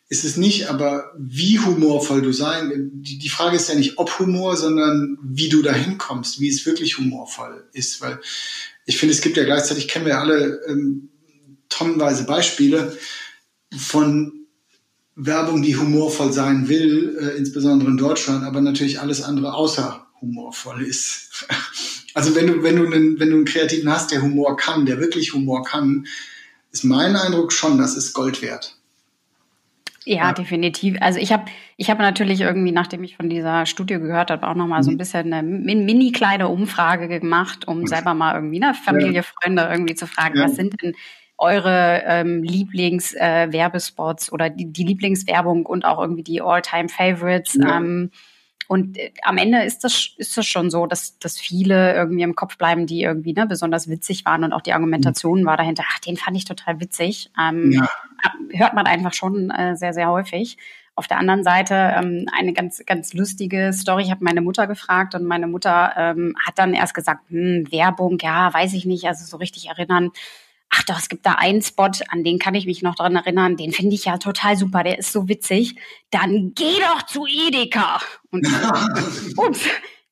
[0.09, 4.17] ist es nicht, aber wie humorvoll du sein, die, die Frage ist ja nicht ob
[4.17, 8.19] Humor, sondern wie du dahin kommst, wie es wirklich humorvoll ist, weil
[8.85, 11.09] ich finde, es gibt ja gleichzeitig, kennen wir alle ähm,
[11.69, 12.97] tonnenweise Beispiele
[13.77, 14.47] von
[15.15, 20.83] Werbung, die humorvoll sein will, äh, insbesondere in Deutschland, aber natürlich alles andere außer humorvoll
[20.83, 21.45] ist.
[22.15, 24.99] Also wenn du, wenn du einen, wenn du einen Kreativen hast, der Humor kann, der
[24.99, 26.07] wirklich Humor kann,
[26.71, 28.78] ist mein Eindruck schon, das ist Gold wert.
[30.09, 30.97] Ja, ja, definitiv.
[31.01, 31.45] Also ich habe
[31.77, 34.95] ich hab natürlich irgendwie, nachdem ich von dieser Studie gehört habe, auch nochmal so ein
[34.95, 34.97] mhm.
[34.97, 39.21] bisschen eine mini kleine Umfrage gemacht, um selber mal irgendwie ne, Familie, ja.
[39.21, 40.45] Freunde irgendwie zu fragen, ja.
[40.45, 40.95] was sind denn
[41.37, 47.59] eure ähm, Lieblingswerbespots äh, oder die, die, Lieblingswerbung und auch irgendwie die All-Time-Favorites.
[47.63, 48.09] Ähm,
[48.69, 52.35] und äh, am Ende ist das, ist das schon so, dass, dass viele irgendwie im
[52.35, 55.45] Kopf bleiben, die irgendwie ne, besonders witzig waren und auch die Argumentation mhm.
[55.47, 57.31] war dahinter, ach, den fand ich total witzig.
[57.37, 57.89] Ähm, ja.
[58.51, 60.59] Hört man einfach schon äh, sehr, sehr häufig.
[60.93, 64.03] Auf der anderen Seite ähm, eine ganz, ganz lustige Story.
[64.03, 68.19] Ich habe meine Mutter gefragt und meine Mutter ähm, hat dann erst gesagt, hm, Werbung,
[68.21, 70.11] ja, weiß ich nicht, also so richtig erinnern
[70.69, 73.57] ach doch, es gibt da einen Spot, an den kann ich mich noch dran erinnern,
[73.57, 75.75] den finde ich ja total super, der ist so witzig.
[76.11, 77.99] Dann geh doch zu Edeka.
[78.31, 78.47] Und
[79.37, 79.61] ups,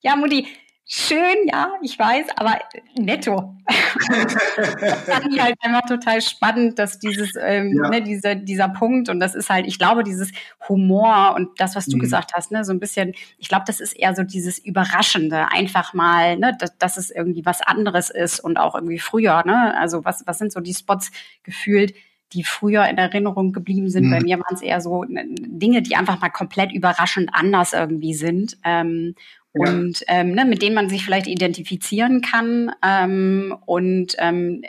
[0.00, 0.46] ja, Mutti,
[0.90, 2.58] schön, ja, ich weiß, aber
[2.98, 3.54] netto.
[3.66, 7.90] das fand ich halt einfach total spannend, dass dieses, ähm, ja.
[7.90, 10.32] ne, dieser, dieser Punkt und das ist halt, ich glaube, dieses
[10.66, 12.00] Humor und das, was du mhm.
[12.00, 15.92] gesagt hast, ne, so ein bisschen, ich glaube, das ist eher so dieses Überraschende, einfach
[15.92, 20.06] mal, ne, dass, dass es irgendwie was anderes ist und auch irgendwie früher, ne, also
[20.06, 21.10] was, was sind so die Spots
[21.42, 21.92] gefühlt,
[22.32, 24.06] die früher in Erinnerung geblieben sind.
[24.06, 24.10] Mhm.
[24.10, 28.14] Bei mir waren es eher so ne, Dinge, die einfach mal komplett überraschend anders irgendwie
[28.14, 28.58] sind.
[28.64, 29.14] Ähm,
[29.54, 29.70] ja.
[29.70, 34.62] und ähm, ne, mit denen man sich vielleicht identifizieren kann ähm, und ähm,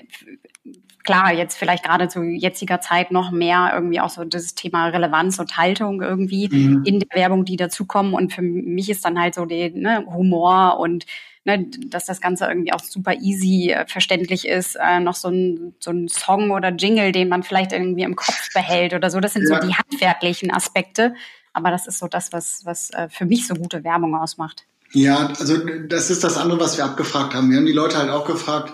[1.10, 5.39] klar, jetzt vielleicht gerade zu jetziger Zeit noch mehr irgendwie auch so das Thema Relevanz
[5.39, 6.84] und Haltung irgendwie mhm.
[6.86, 8.13] in der Werbung, die dazukommen.
[8.13, 11.08] Und für mich ist dann halt so der ne, Humor und
[11.46, 15.74] ne, dass das Ganze irgendwie auch super easy äh, verständlich ist, äh, noch so ein,
[15.80, 19.20] so ein Song oder Jingle, den man vielleicht irgendwie im Kopf behält oder so.
[19.20, 19.60] Das sind ja.
[19.60, 21.15] so die handwerklichen Aspekte.
[21.53, 24.65] Aber das ist so das, was, was äh, für mich so gute Werbung ausmacht.
[24.91, 25.57] Ja, also
[25.88, 27.51] das ist das andere, was wir abgefragt haben.
[27.51, 28.73] Wir haben die Leute halt auch gefragt,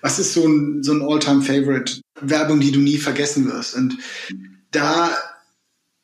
[0.00, 2.00] was ist so ein, so ein All-Time-Favorite?
[2.20, 3.74] Werbung, die du nie vergessen wirst.
[3.74, 3.98] Und
[4.70, 5.10] da,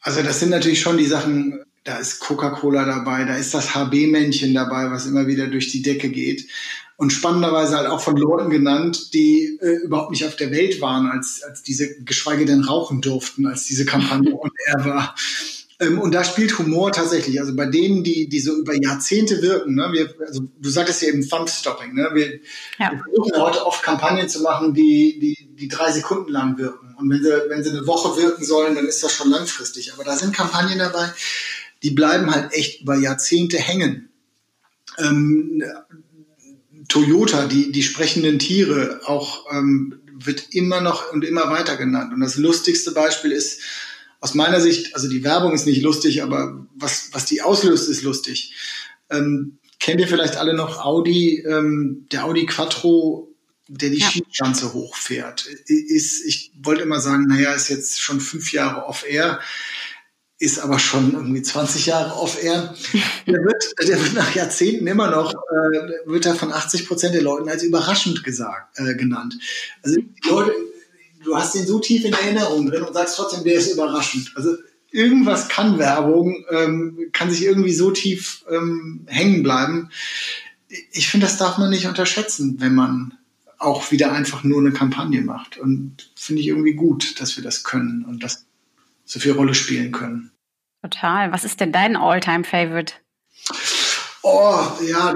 [0.01, 4.53] also das sind natürlich schon die Sachen, da ist Coca-Cola dabei, da ist das HB-Männchen
[4.53, 6.47] dabei, was immer wieder durch die Decke geht.
[6.99, 11.07] Und spannenderweise halt auch von Leuten genannt, die äh, überhaupt nicht auf der Welt waren,
[11.11, 15.15] als, als diese, geschweige denn rauchen durften, als diese Kampagne on air war.
[15.79, 17.39] Ähm, und da spielt Humor tatsächlich.
[17.41, 21.09] Also bei denen, die, die so über Jahrzehnte wirken, ne, wir, also du sagtest ja
[21.09, 22.11] eben Thumbstopping, ne?
[22.15, 22.41] Wir,
[22.79, 22.93] ja.
[22.93, 26.95] wir versuchen ja heute oft Kampagnen zu machen, die, die, die drei Sekunden lang wirken.
[26.99, 29.93] Und wenn sie, wenn sie eine Woche wirken sollen, dann ist das schon langfristig.
[29.93, 31.11] Aber da sind Kampagnen dabei,
[31.83, 34.09] die bleiben halt echt über Jahrzehnte hängen.
[34.99, 35.63] Ähm,
[36.89, 42.15] Toyota, die, die sprechenden Tiere, auch ähm, wird immer noch und immer weiter genannt.
[42.15, 43.61] Und das lustigste Beispiel ist,
[44.27, 48.03] aus meiner Sicht, also die Werbung ist nicht lustig, aber was, was die auslöst, ist
[48.03, 48.55] lustig.
[49.09, 53.33] Ähm, kennt ihr vielleicht alle noch Audi, ähm, der Audi Quattro,
[53.69, 54.09] der die ja.
[54.09, 55.47] Skischanze hochfährt?
[55.47, 59.39] Ist, ich wollte immer sagen, naja, ist jetzt schon fünf Jahre off-air,
[60.41, 62.75] ist aber schon irgendwie 20 Jahre off-air.
[63.29, 67.23] Der wird, der wird nach Jahrzehnten immer noch, äh, wird er von 80 Prozent der
[67.23, 69.39] Leuten als überraschend gesagt, äh, genannt.
[69.83, 70.53] Also die Leute,
[71.27, 74.33] du hast ihn so tief in Erinnerung drin und sagst trotzdem, der ist überraschend.
[74.37, 74.57] Also
[74.91, 79.91] irgendwas kann Werbung, ähm, kann sich irgendwie so tief ähm, hängen bleiben.
[80.93, 83.15] Ich finde, das darf man nicht unterschätzen, wenn man
[83.59, 85.59] auch wieder einfach nur eine Kampagne macht.
[85.59, 88.47] Und finde ich irgendwie gut, dass wir das können und das
[89.05, 90.31] so viel Rolle spielen können.
[90.83, 91.33] Total.
[91.33, 92.95] Was ist denn dein All-Time-Favorite?
[94.23, 95.15] Oh, ja,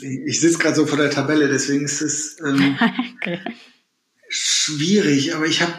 [0.00, 2.78] ich sitze gerade so vor der Tabelle, deswegen ist es ähm,
[3.16, 3.40] okay.
[4.34, 5.34] Schwierig.
[5.34, 5.72] Aber ich habe,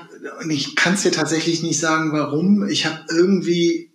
[0.49, 2.67] ich kann es dir tatsächlich nicht sagen, warum.
[2.69, 3.91] Ich habe irgendwie,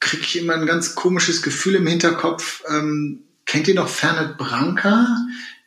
[0.00, 2.62] kriege ich immer ein ganz komisches Gefühl im Hinterkopf.
[2.68, 5.16] Ähm, kennt ihr noch Fernet Branca?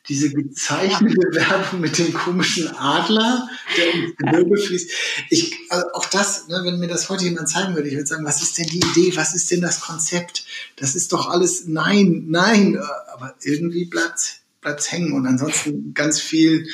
[0.06, 4.90] diese gezeichnete Werbung mit dem komischen Adler, der ins Gewölbe fließt.
[5.30, 8.26] Ich, also auch das, ne, wenn mir das heute jemand zeigen würde, ich würde sagen,
[8.26, 10.44] was ist denn die Idee, was ist denn das Konzept?
[10.76, 12.78] Das ist doch alles, nein, nein,
[13.14, 16.66] aber irgendwie bleibt bleibt's hängen und ansonsten ganz viel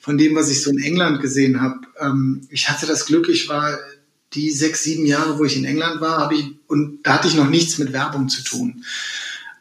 [0.00, 1.80] von dem, was ich so in England gesehen habe.
[2.00, 3.78] Ähm, ich hatte das Glück, ich war
[4.32, 7.34] die sechs, sieben Jahre, wo ich in England war, habe ich und da hatte ich
[7.34, 8.84] noch nichts mit Werbung zu tun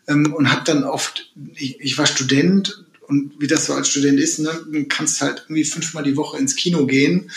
[0.08, 4.20] ähm, und habe dann oft, ich, ich war Student und wie das so als Student
[4.20, 7.32] ist, ne, du kannst halt irgendwie fünfmal die Woche ins Kino gehen,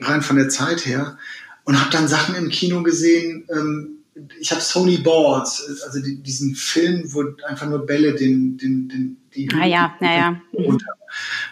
[0.00, 1.18] rein von der Zeit her.
[1.64, 3.98] Und habe dann Sachen im Kino gesehen, ähm,
[4.40, 9.16] ich habe Sony Boards, also die, diesen Film, wo einfach nur Bälle den, den, den
[9.34, 10.42] die ah, ja, ja, ja.
[10.52, 10.86] runter.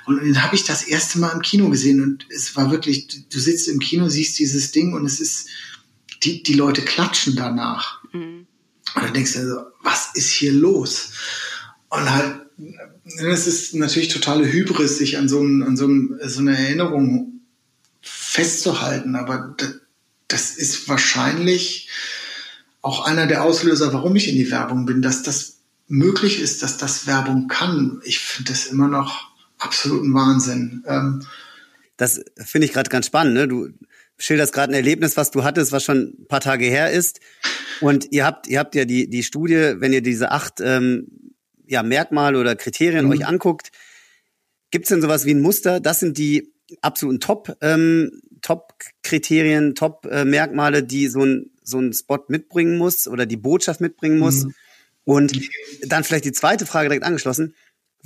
[0.06, 3.38] Und den habe ich das erste Mal im Kino gesehen und es war wirklich, du
[3.38, 5.48] sitzt im Kino, siehst dieses Ding und es ist,
[6.22, 8.02] die, die Leute klatschen danach.
[8.12, 8.46] Mhm.
[8.94, 11.10] Und dann denkst du also, was ist hier los?
[11.88, 12.40] Und halt
[13.18, 17.40] es ist natürlich totale Hybris, sich an so, einem, an so, einem, so einer Erinnerung
[18.00, 19.56] festzuhalten, aber
[20.28, 21.88] das ist wahrscheinlich
[22.82, 26.78] auch einer der Auslöser, warum ich in die Werbung bin, dass das möglich ist, dass
[26.78, 28.00] das Werbung kann.
[28.04, 29.30] Ich finde das immer noch
[29.66, 30.84] absoluten Wahnsinn.
[30.86, 31.26] Ähm,
[31.96, 33.34] das finde ich gerade ganz spannend.
[33.34, 33.48] Ne?
[33.48, 33.68] Du
[34.18, 37.20] schilderst gerade ein Erlebnis, was du hattest, was schon ein paar Tage her ist.
[37.80, 41.08] Und ihr habt, ihr habt ja die, die Studie, wenn ihr diese acht ähm,
[41.66, 43.12] ja, Merkmale oder Kriterien mhm.
[43.12, 43.70] euch anguckt,
[44.70, 45.80] gibt es denn sowas wie ein Muster?
[45.80, 52.78] Das sind die absoluten Top, ähm, Top-Kriterien, Top-Merkmale, die so ein, so ein Spot mitbringen
[52.78, 54.44] muss oder die Botschaft mitbringen muss.
[54.44, 54.54] Mhm.
[55.04, 55.40] Und
[55.82, 57.54] dann vielleicht die zweite Frage direkt angeschlossen.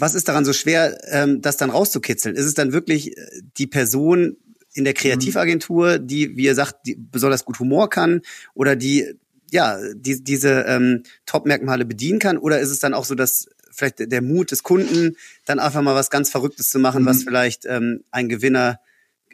[0.00, 2.34] Was ist daran so schwer, ähm, das dann rauszukitzeln?
[2.34, 4.36] Ist es dann wirklich äh, die Person
[4.72, 8.22] in der Kreativagentur, die, wie ihr sagt, die besonders gut Humor kann
[8.54, 9.14] oder die
[9.52, 12.38] ja, die, diese ähm, Top-Merkmale bedienen kann?
[12.38, 15.94] Oder ist es dann auch so, dass vielleicht der Mut des Kunden, dann einfach mal
[15.94, 17.06] was ganz Verrücktes zu machen, mhm.
[17.06, 18.78] was vielleicht ähm, ein Gewinner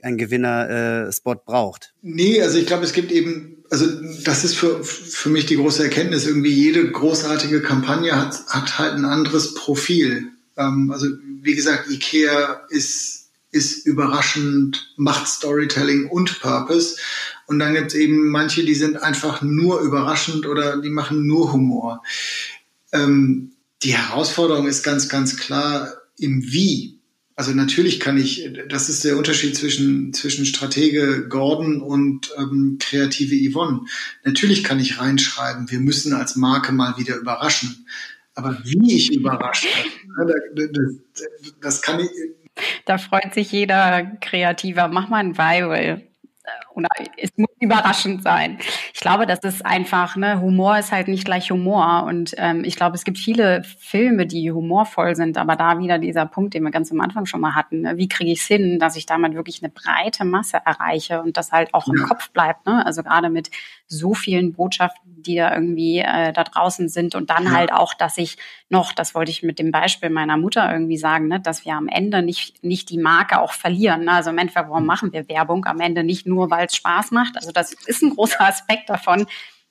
[0.02, 1.94] ein Gewinner-Spot äh, braucht?
[2.02, 3.86] Nee, also ich glaube, es gibt eben, also
[4.24, 6.26] das ist für, für mich die große Erkenntnis.
[6.26, 10.28] Irgendwie jede großartige Kampagne hat, hat halt ein anderes Profil.
[10.56, 11.06] Ähm, also
[11.42, 16.96] wie gesagt, IKEA ist, ist überraschend, macht Storytelling und Purpose.
[17.46, 21.52] Und dann gibt es eben manche, die sind einfach nur überraschend oder die machen nur
[21.52, 22.02] Humor.
[22.92, 26.96] Ähm, die Herausforderung ist ganz, ganz klar im Wie.
[27.38, 33.36] Also natürlich kann ich, das ist der Unterschied zwischen, zwischen Stratege Gordon und ähm, kreative
[33.50, 33.82] Yvonne.
[34.24, 37.86] Natürlich kann ich reinschreiben, wir müssen als Marke mal wieder überraschen.
[38.36, 39.66] Aber wie ich überrasche,
[40.16, 42.10] das, das kann ich.
[42.84, 44.88] Da freut sich jeder Kreativer.
[44.88, 46.02] Mach mal ein Viral
[46.74, 48.58] oder es muss überraschend sein.
[48.92, 52.04] Ich glaube, das ist einfach, ne, Humor ist halt nicht gleich Humor.
[52.04, 56.26] Und ähm, ich glaube, es gibt viele Filme, die humorvoll sind, aber da wieder dieser
[56.26, 57.82] Punkt, den wir ganz am Anfang schon mal hatten.
[57.82, 57.96] Ne?
[57.96, 61.50] Wie kriege ich es hin, dass ich damit wirklich eine breite Masse erreiche und das
[61.50, 62.66] halt auch im Kopf bleibt.
[62.66, 62.84] Ne?
[62.84, 63.50] Also gerade mit
[63.88, 67.14] so vielen Botschaften, die da irgendwie äh, da draußen sind.
[67.14, 67.50] Und dann ja.
[67.52, 68.36] halt auch, dass ich
[68.68, 71.88] noch, das wollte ich mit dem Beispiel meiner Mutter irgendwie sagen, ne, dass wir am
[71.88, 74.04] Ende nicht, nicht die Marke auch verlieren.
[74.04, 74.12] Ne?
[74.12, 75.64] Also im Endeffekt, warum machen wir Werbung?
[75.66, 77.36] Am Ende nicht nur, weil es Spaß macht.
[77.36, 79.26] Also das ist ein großer Aspekt davon.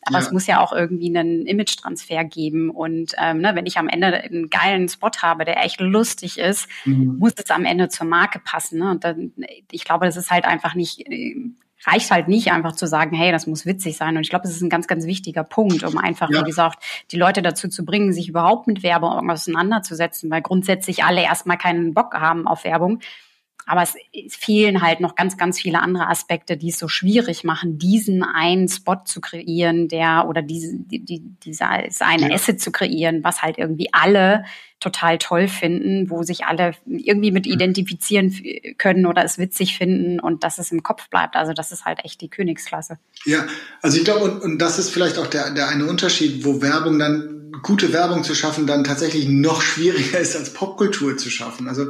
[0.07, 0.23] Aber ja.
[0.23, 2.69] es muss ja auch irgendwie einen Image-Transfer geben.
[2.69, 6.69] Und ähm, ne, wenn ich am Ende einen geilen Spot habe, der echt lustig ist,
[6.85, 7.17] mhm.
[7.17, 8.79] muss es am Ende zur Marke passen.
[8.79, 8.91] Ne?
[8.91, 9.33] Und dann,
[9.71, 11.35] ich glaube, das ist halt einfach nicht äh,
[11.85, 14.15] reicht halt nicht einfach zu sagen, hey, das muss witzig sein.
[14.15, 16.41] Und ich glaube, das ist ein ganz, ganz wichtiger Punkt, um einfach, ja.
[16.41, 21.23] wie gesagt, die Leute dazu zu bringen, sich überhaupt mit Werbung auseinanderzusetzen, weil grundsätzlich alle
[21.23, 22.99] erstmal keinen Bock haben auf Werbung.
[23.67, 27.43] Aber es, es fehlen halt noch ganz, ganz viele andere Aspekte, die es so schwierig
[27.43, 32.33] machen, diesen einen Spot zu kreieren, der oder diese, die, die, diese eine ja.
[32.33, 34.45] Asset zu kreieren, was halt irgendwie alle
[34.85, 38.35] total toll finden, wo sich alle irgendwie mit identifizieren
[38.77, 41.35] können oder es witzig finden und dass es im Kopf bleibt.
[41.35, 42.99] Also das ist halt echt die Königsklasse.
[43.25, 43.47] Ja,
[43.81, 46.99] also ich glaube, und, und das ist vielleicht auch der, der eine Unterschied, wo Werbung
[46.99, 47.31] dann,
[47.63, 51.67] gute Werbung zu schaffen, dann tatsächlich noch schwieriger ist, als Popkultur zu schaffen.
[51.67, 51.89] Also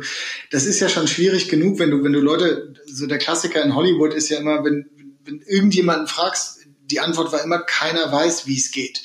[0.52, 3.64] das ist ja schon schwierig genug genug, wenn du, wenn du Leute, so der Klassiker
[3.64, 4.86] in Hollywood ist ja immer, wenn,
[5.26, 9.02] wenn irgendjemanden fragst, die Antwort war immer, keiner weiß, wie es geht.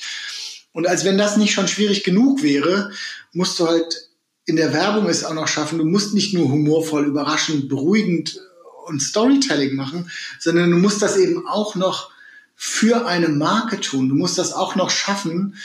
[0.71, 2.91] Und als wenn das nicht schon schwierig genug wäre,
[3.33, 4.09] musst du halt
[4.45, 5.77] in der Werbung es auch noch schaffen.
[5.77, 8.39] Du musst nicht nur humorvoll, überraschend, beruhigend
[8.85, 12.11] und Storytelling machen, sondern du musst das eben auch noch
[12.55, 14.09] für eine Marke tun.
[14.09, 15.55] Du musst das auch noch schaffen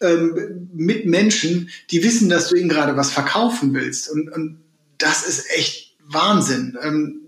[0.00, 4.10] ähm, mit Menschen, die wissen, dass du ihnen gerade was verkaufen willst.
[4.10, 4.58] Und, und
[4.98, 6.78] das ist echt Wahnsinn.
[6.82, 7.20] Ähm,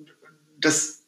[0.61, 1.01] das,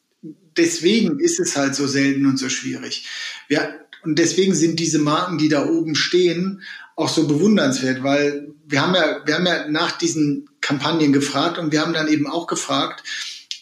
[0.57, 3.07] deswegen ist es halt so selten und so schwierig.
[3.49, 3.67] Ja,
[4.05, 6.61] und deswegen sind diese Marken, die da oben stehen,
[6.95, 11.71] auch so bewundernswert, weil wir haben ja, wir haben ja nach diesen Kampagnen gefragt und
[11.71, 13.03] wir haben dann eben auch gefragt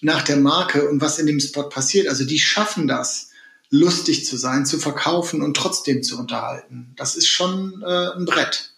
[0.02, 2.08] nach der Marke und was in dem Spot passiert.
[2.08, 3.32] Also die schaffen das,
[3.70, 6.94] lustig zu sein, zu verkaufen und trotzdem zu unterhalten.
[6.96, 8.73] Das ist schon äh, ein Brett.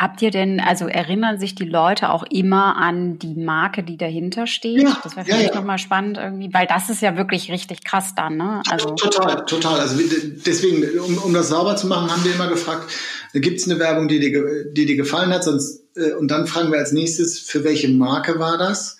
[0.00, 4.46] Habt ihr denn, also erinnern sich die Leute auch immer an die Marke, die dahinter
[4.46, 4.80] steht?
[4.80, 5.54] Ja, das wäre vielleicht ja, ja.
[5.56, 8.62] nochmal spannend irgendwie, weil das ist ja wirklich richtig krass dann, ne?
[8.70, 9.78] Also total, total.
[9.78, 10.00] Also
[10.46, 12.90] deswegen, um, um das sauber zu machen, haben wir immer gefragt,
[13.34, 15.44] gibt es eine Werbung, die dir, die dir gefallen hat?
[15.44, 18.96] Sonst, äh, und dann fragen wir als nächstes, für welche Marke war das?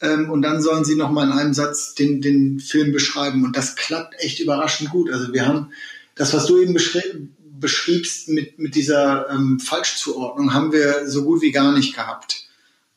[0.00, 3.44] Ähm, und dann sollen sie nochmal in einem Satz den, den Film beschreiben.
[3.44, 5.12] Und das klappt echt überraschend gut.
[5.12, 5.70] Also wir haben
[6.16, 11.40] das, was du eben beschrieben beschriebst mit, mit dieser ähm, Falschzuordnung, haben wir so gut
[11.40, 12.44] wie gar nicht gehabt.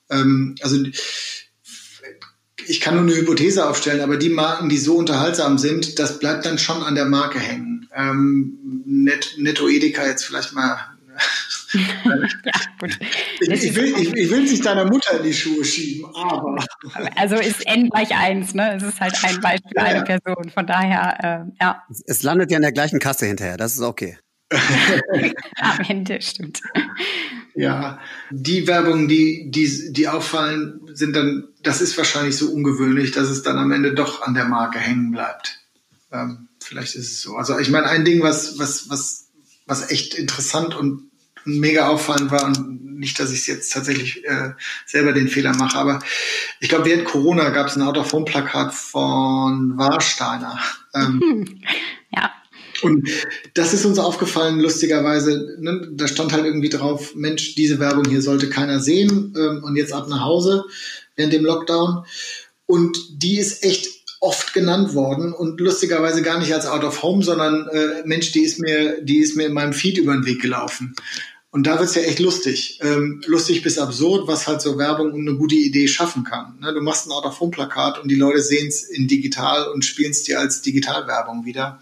[0.10, 0.78] Ähm, also
[2.68, 6.46] ich kann nur eine Hypothese aufstellen, aber die Marken, die so unterhaltsam sind, das bleibt
[6.46, 7.88] dann schon an der Marke hängen.
[7.96, 10.78] Ähm, Net, Netto Edeka jetzt vielleicht mal.
[11.74, 13.00] ja, gut.
[13.40, 16.64] Ich, ich, will, ich, ich will sich deiner Mutter in die Schuhe schieben, aber.
[17.16, 18.76] Also ist N gleich eins, ne?
[18.76, 20.50] Es ist halt ein Beispiel, ja, eine Person.
[20.54, 21.84] Von daher, äh, ja.
[22.06, 24.18] Es landet ja in der gleichen Kasse hinterher, das ist okay.
[25.58, 26.62] Am Ende, stimmt.
[27.56, 33.30] Ja, die Werbung, die, die, die auffallen, sind dann, das ist wahrscheinlich so ungewöhnlich, dass
[33.30, 35.60] es dann am Ende doch an der Marke hängen bleibt.
[36.12, 37.36] Ähm, vielleicht ist es so.
[37.36, 39.30] Also ich meine, ein Ding, was, was, was,
[39.66, 41.08] was echt interessant und,
[41.48, 44.52] mega auffallend war, und nicht, dass ich jetzt tatsächlich äh,
[44.86, 46.00] selber den Fehler mache, aber
[46.60, 50.60] ich glaube, während Corona gab es ein Out-of-Home-Plakat von Warsteiner.
[50.94, 51.62] Ähm,
[52.10, 52.32] ja.
[52.82, 53.10] Und
[53.54, 55.56] das ist uns aufgefallen, lustigerweise.
[55.60, 55.90] Ne?
[55.94, 59.94] Da stand halt irgendwie drauf, Mensch, diese Werbung hier sollte keiner sehen ähm, und jetzt
[59.94, 60.66] ab nach Hause
[61.16, 62.06] während dem Lockdown.
[62.66, 63.88] Und die ist echt
[64.20, 68.44] oft genannt worden und lustigerweise gar nicht als Out of Home, sondern äh, Mensch, die
[68.44, 70.96] ist mir, die ist mir in meinem Feed über den Weg gelaufen.
[71.50, 72.80] Und da wird's ja echt lustig.
[72.84, 76.60] Ähm, lustig bis absurd, was halt so Werbung und eine gute Idee schaffen kann.
[76.60, 76.74] Ne?
[76.74, 80.62] Du machst ein Out-of-Home-Plakat und die Leute sehen's in digital und spielen es dir als
[80.62, 81.80] Digitalwerbung wieder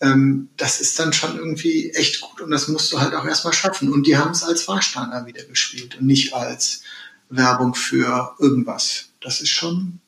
[0.00, 3.52] ähm, das ist dann schon irgendwie echt gut und das musst du halt auch erstmal
[3.52, 3.92] schaffen.
[3.92, 6.82] Und die haben es als Warsteiner wieder gespielt und nicht als
[7.28, 9.10] Werbung für irgendwas.
[9.20, 10.00] Das ist schon,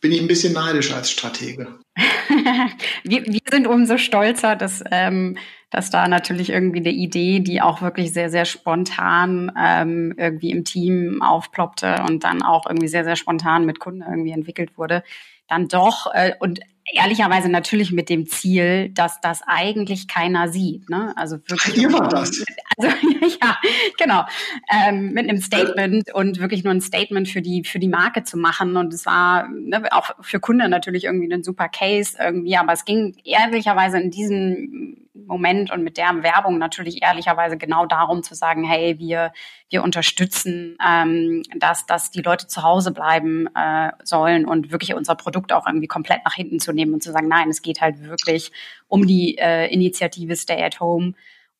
[0.00, 1.78] bin ich ein bisschen neidisch als Stratege.
[3.04, 5.38] wir, wir sind umso stolzer, dass, ähm,
[5.70, 10.64] dass da natürlich irgendwie eine Idee, die auch wirklich sehr, sehr spontan ähm, irgendwie im
[10.64, 15.02] Team aufploppte und dann auch irgendwie sehr, sehr spontan mit Kunden irgendwie entwickelt wurde,
[15.48, 16.60] dann doch äh, und
[16.92, 20.88] ehrlicherweise natürlich mit dem Ziel, dass das eigentlich keiner sieht.
[20.88, 21.12] Ne?
[21.16, 21.76] Also wirklich.
[21.76, 22.44] Ihr war das.
[22.76, 22.96] Also
[23.42, 23.58] ja,
[23.98, 24.24] genau.
[24.70, 28.36] Ähm, mit einem Statement und wirklich nur ein Statement für die für die Marke zu
[28.36, 28.76] machen.
[28.76, 32.84] Und es war ne, auch für Kunden natürlich irgendwie ein super Case irgendwie, aber es
[32.84, 38.64] ging ehrlicherweise in diesem Moment und mit der Werbung natürlich ehrlicherweise genau darum zu sagen,
[38.64, 39.32] hey, wir,
[39.68, 45.14] wir unterstützen, ähm, dass, dass die Leute zu Hause bleiben äh, sollen und wirklich unser
[45.14, 48.02] Produkt auch irgendwie komplett nach hinten zu nehmen und zu sagen, nein, es geht halt
[48.02, 48.52] wirklich
[48.88, 51.14] um die äh, Initiative Stay at Home.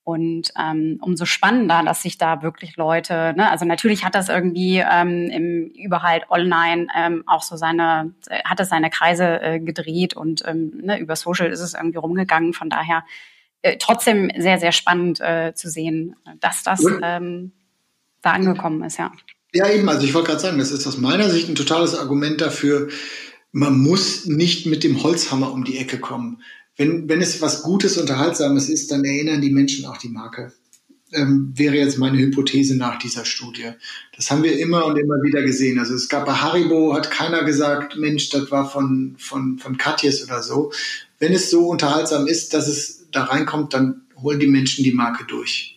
[0.04, 4.78] Und ähm, umso spannender, dass sich da wirklich Leute, ne, also natürlich hat das irgendwie
[4.78, 8.12] ähm, im überall online ähm, auch so seine,
[8.44, 12.52] hat es seine Kreise äh, gedreht und ähm, ne, über Social ist es irgendwie rumgegangen.
[12.52, 13.04] Von daher
[13.62, 17.52] äh, trotzdem sehr, sehr spannend äh, zu sehen, dass das ähm,
[18.20, 19.12] da angekommen ist, ja.
[19.54, 22.40] Ja, eben, also ich wollte gerade sagen, das ist aus meiner Sicht ein totales Argument
[22.40, 22.88] dafür,
[23.52, 26.42] man muss nicht mit dem Holzhammer um die Ecke kommen.
[26.76, 30.52] Wenn, wenn es was Gutes, Unterhaltsames ist, dann erinnern die Menschen auch die Marke.
[31.12, 33.72] Ähm, wäre jetzt meine Hypothese nach dieser Studie.
[34.16, 35.78] Das haben wir immer und immer wieder gesehen.
[35.78, 40.24] Also es gab bei Haribo, hat keiner gesagt, Mensch, das war von, von, von Katjes
[40.24, 40.72] oder so.
[41.18, 45.24] Wenn es so unterhaltsam ist, dass es da reinkommt, dann holen die Menschen die Marke
[45.24, 45.72] durch.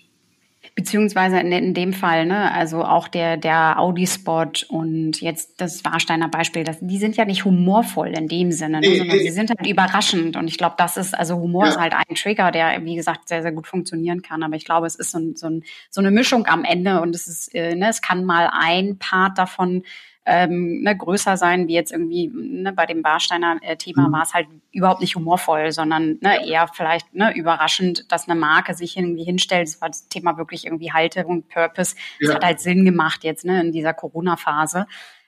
[0.76, 6.28] Beziehungsweise in, in dem Fall, ne, also auch der, der Audi-Spot und jetzt das Warsteiner
[6.28, 9.24] Beispiel, das, die sind ja nicht humorvoll in dem Sinne, ne, nee, sondern nee.
[9.24, 10.36] sie sind halt überraschend.
[10.36, 11.72] Und ich glaube, das ist, also Humor ja.
[11.72, 14.44] ist halt ein Trigger, der, wie gesagt, sehr, sehr gut funktionieren kann.
[14.44, 17.28] Aber ich glaube, es ist so, so, ein, so eine Mischung am Ende und es
[17.28, 19.84] ist, äh, ne, es kann mal ein Part davon
[20.26, 24.14] ähm, ne, größer sein, wie jetzt irgendwie ne, bei dem Barsteiner äh, Thema mhm.
[24.14, 28.74] war es halt überhaupt nicht humorvoll, sondern ne, eher vielleicht ne, überraschend, dass eine Marke
[28.74, 29.68] sich irgendwie hinstellt.
[29.68, 31.96] Das war das Thema wirklich irgendwie Halterung, Purpose.
[32.20, 32.36] Das ja.
[32.36, 34.88] hat halt Sinn gemacht jetzt ne, in dieser Corona-Phase.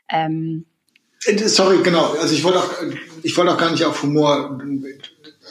[0.10, 0.66] Ähm,
[1.26, 2.14] äh, Sorry, genau.
[2.20, 2.72] Also ich wollte auch,
[3.22, 4.60] ich wollte auch gar nicht auf Humor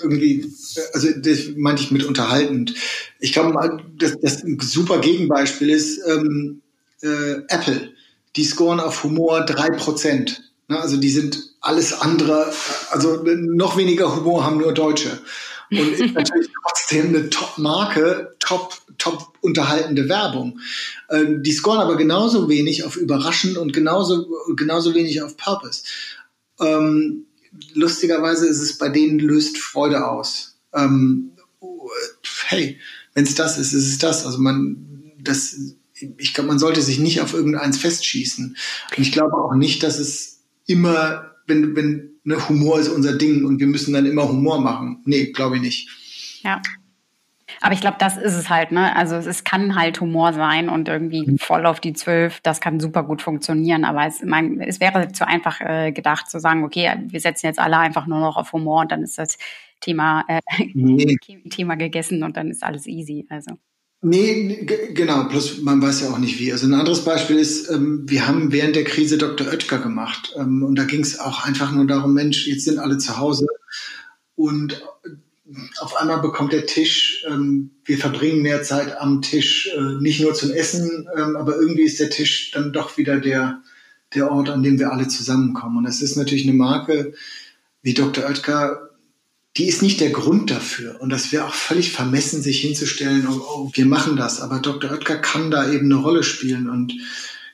[0.03, 0.45] irgendwie,
[0.93, 2.75] also das meinte ich mit unterhaltend.
[3.21, 6.63] Ich glaube, das, das ein super Gegenbeispiel ist ähm,
[7.03, 7.96] äh, Apple.
[8.37, 10.43] Die scoren auf Humor drei Prozent.
[10.68, 10.78] Ne?
[10.80, 12.53] Also die sind alles andere,
[12.91, 15.18] also noch weniger Humor haben nur Deutsche.
[15.70, 20.61] Und ist natürlich trotzdem eine Top-Marke, top, top unterhaltende Werbung.
[21.11, 25.82] Ähm, die scoren aber genauso wenig auf überraschend und genauso, genauso wenig auf Purpose.
[26.61, 27.26] Ähm,
[27.74, 30.57] lustigerweise ist es bei denen löst Freude aus.
[30.72, 31.32] Ähm,
[32.47, 32.78] hey,
[33.14, 34.26] wenn es das ist, ist es das.
[34.26, 35.57] Also man, das,
[36.19, 38.57] ich glaube, man sollte sich nicht auf irgendeins festschießen.
[38.97, 43.45] Und ich glaube auch nicht, dass es immer, wenn, wenn ne, Humor ist unser Ding
[43.45, 45.03] und wir müssen dann immer Humor machen.
[45.05, 45.89] Nee, glaube ich nicht.
[46.43, 46.61] Ja.
[47.61, 48.95] Aber ich glaube, das ist es halt, ne?
[48.97, 51.39] Also es kann halt Humor sein und irgendwie mhm.
[51.39, 53.85] voll auf die Zwölf, das kann super gut funktionieren.
[53.85, 57.59] Aber es, mein, es wäre zu einfach äh, gedacht zu sagen, okay, wir setzen jetzt
[57.59, 59.39] alle einfach nur noch auf Humor und dann ist das
[59.81, 60.41] Thema, äh,
[60.75, 61.17] nee.
[61.51, 63.27] Thema gegessen und dann ist alles easy.
[63.31, 63.57] Also.
[64.03, 66.53] Nee, genau, plus man weiß ja auch nicht wie.
[66.53, 69.49] Also ein anderes Beispiel ist, ähm, wir haben während der Krise Dr.
[69.49, 72.99] Oetker gemacht ähm, und da ging es auch einfach nur darum, Mensch, jetzt sind alle
[72.99, 73.47] zu Hause
[74.35, 74.83] und
[75.81, 80.35] auf einmal bekommt der Tisch, ähm, wir verbringen mehr Zeit am Tisch, äh, nicht nur
[80.35, 83.63] zum Essen, ähm, aber irgendwie ist der Tisch dann doch wieder der,
[84.15, 85.79] der Ort, an dem wir alle zusammenkommen.
[85.79, 87.15] Und es ist natürlich eine Marke
[87.83, 88.25] wie Dr.
[88.25, 88.91] Oetker,
[89.57, 91.01] die ist nicht der Grund dafür.
[91.01, 94.41] Und das wäre auch völlig vermessen, sich hinzustellen, oh, oh, wir machen das.
[94.41, 94.91] Aber Dr.
[94.91, 96.93] Oetker kann da eben eine Rolle spielen und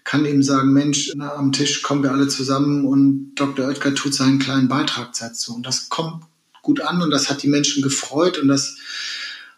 [0.05, 3.69] kann eben sagen, Mensch, na, am Tisch kommen wir alle zusammen und Dr.
[3.69, 5.55] Oetker tut seinen kleinen Beitrag dazu.
[5.55, 6.25] Und das kommt
[6.63, 8.77] gut an und das hat die Menschen gefreut und das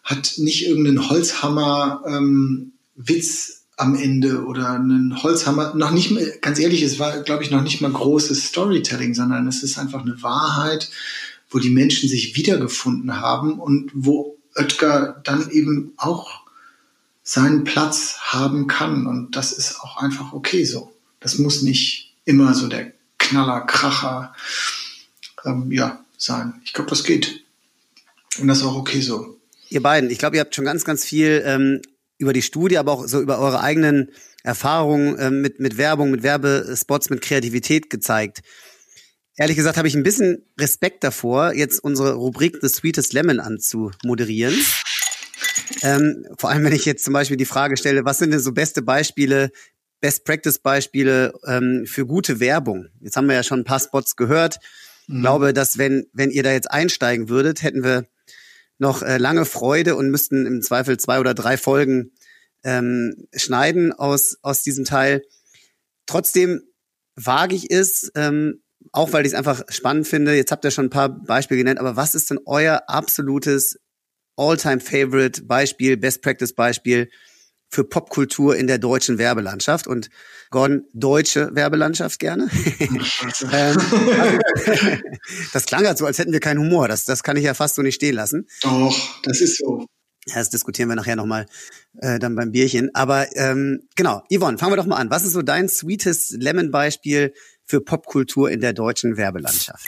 [0.02, 2.72] hat nicht irgendeinen Holzhammer ähm,
[3.76, 7.62] am Ende oder einen Holzhammer, noch nicht mal, ganz ehrlich, es war, glaube ich, noch
[7.62, 10.90] nicht mal großes Storytelling, sondern es ist einfach eine Wahrheit,
[11.54, 16.42] wo die Menschen sich wiedergefunden haben und wo Oetker dann eben auch
[17.22, 19.06] seinen Platz haben kann.
[19.06, 20.92] Und das ist auch einfach okay so.
[21.20, 24.34] Das muss nicht immer so der Knaller, Kracher,
[25.44, 26.60] ähm, ja, sein.
[26.64, 27.44] Ich glaube, das geht.
[28.40, 29.38] Und das ist auch okay so.
[29.70, 31.80] Ihr beiden, ich glaube, ihr habt schon ganz, ganz viel ähm,
[32.18, 34.10] über die Studie, aber auch so über eure eigenen
[34.42, 38.42] Erfahrungen ähm, mit, mit Werbung, mit Werbespots, mit Kreativität gezeigt.
[39.36, 44.54] Ehrlich gesagt habe ich ein bisschen Respekt davor, jetzt unsere Rubrik The Sweetest Lemon anzumoderieren.
[45.82, 48.52] Ähm, vor allem, wenn ich jetzt zum Beispiel die Frage stelle, was sind denn so
[48.52, 49.50] beste Beispiele,
[50.00, 52.88] Best Practice Beispiele ähm, für gute Werbung?
[53.00, 54.60] Jetzt haben wir ja schon ein paar Spots gehört.
[55.08, 55.22] Ich mhm.
[55.22, 58.06] glaube, dass wenn, wenn ihr da jetzt einsteigen würdet, hätten wir
[58.78, 62.12] noch äh, lange Freude und müssten im Zweifel zwei oder drei Folgen
[62.62, 65.22] ähm, schneiden aus, aus diesem Teil.
[66.06, 66.62] Trotzdem
[67.16, 68.62] wage ich es, ähm,
[68.94, 70.36] auch weil ich es einfach spannend finde.
[70.36, 73.76] Jetzt habt ihr schon ein paar Beispiele genannt, aber was ist denn euer absolutes
[74.36, 77.10] All-Time-Favorite Beispiel, Best-Practice-Beispiel
[77.68, 80.10] für Popkultur in der deutschen Werbelandschaft und
[80.50, 82.48] Gordon, deutsche Werbelandschaft gerne.
[83.52, 83.76] Ähm,
[85.52, 86.86] das klang halt so, als hätten wir keinen Humor.
[86.86, 88.46] Das, das kann ich ja fast so nicht stehen lassen.
[88.62, 89.86] Doch, das ist so.
[90.26, 91.46] Ja, das diskutieren wir nachher nochmal
[92.00, 92.90] äh, dann beim Bierchen.
[92.94, 95.10] Aber ähm, genau, Yvonne, fangen wir doch mal an.
[95.10, 97.34] Was ist so dein sweetest Lemon-Beispiel
[97.66, 99.86] für Popkultur in der deutschen Werbelandschaft?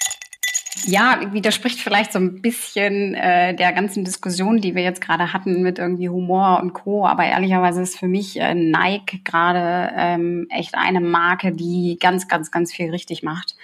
[0.85, 5.62] Ja, widerspricht vielleicht so ein bisschen äh, der ganzen Diskussion, die wir jetzt gerade hatten
[5.62, 7.07] mit irgendwie Humor und Co.
[7.07, 12.51] Aber ehrlicherweise ist für mich äh, Nike gerade ähm, echt eine Marke, die ganz, ganz,
[12.51, 13.57] ganz viel richtig macht.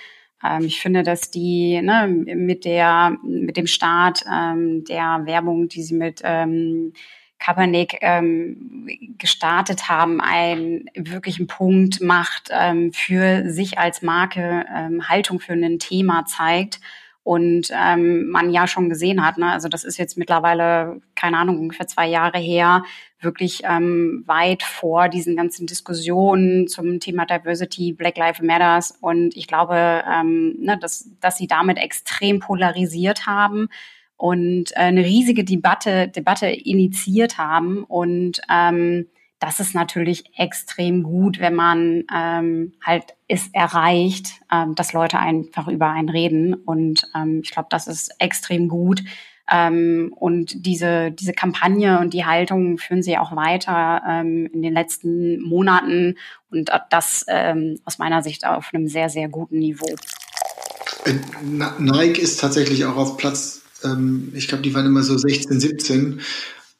[0.42, 5.82] Ähm, ich finde, dass die ne, mit der, mit dem Start ähm, der Werbung, die
[5.82, 6.92] sie mit ähm,
[7.42, 8.88] Kaepernick ähm,
[9.18, 15.80] gestartet haben, einen wirklichen Punkt macht, ähm, für sich als Marke ähm, Haltung für ein
[15.80, 16.80] Thema zeigt
[17.24, 21.58] und ähm, man ja schon gesehen hat, ne, also das ist jetzt mittlerweile, keine Ahnung,
[21.58, 22.84] ungefähr zwei Jahre her,
[23.20, 28.98] wirklich ähm, weit vor diesen ganzen Diskussionen zum Thema Diversity, Black Lives Matters.
[29.00, 33.68] Und ich glaube, ähm, ne, dass, dass sie damit extrem polarisiert haben
[34.22, 39.06] und äh, eine riesige Debatte, Debatte initiiert haben und ähm,
[39.40, 45.66] das ist natürlich extrem gut, wenn man ähm, halt es erreicht, ähm, dass Leute einfach
[45.66, 46.54] über einen reden.
[46.54, 49.02] Und ähm, ich glaube, das ist extrem gut.
[49.50, 54.74] Ähm, und diese, diese Kampagne und die Haltung führen sie auch weiter ähm, in den
[54.74, 56.16] letzten Monaten
[56.52, 59.92] und das ähm, aus meiner Sicht auf einem sehr, sehr guten Niveau.
[61.04, 61.14] Äh,
[61.80, 66.20] Nike ist tatsächlich auch auf Platz, ähm, ich glaube, die waren immer so 16, 17.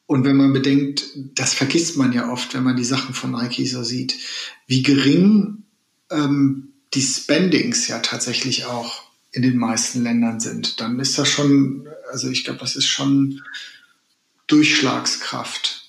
[0.05, 3.65] Und wenn man bedenkt, das vergisst man ja oft, wenn man die Sachen von Nike
[3.67, 4.15] so sieht,
[4.67, 5.63] wie gering
[6.11, 11.87] ähm, die Spendings ja tatsächlich auch in den meisten Ländern sind, dann ist das schon,
[12.11, 13.41] also ich glaube, das ist schon
[14.47, 15.82] Durchschlagskraft.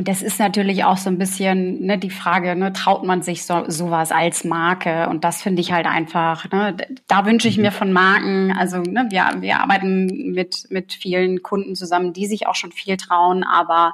[0.00, 3.44] Und das ist natürlich auch so ein bisschen ne, die Frage, ne, traut man sich
[3.44, 5.10] so, sowas als Marke?
[5.10, 6.74] Und das finde ich halt einfach, ne,
[7.06, 7.64] da wünsche ich mhm.
[7.64, 12.46] mir von Marken, also ne, wir, wir arbeiten mit, mit vielen Kunden zusammen, die sich
[12.46, 13.92] auch schon viel trauen, aber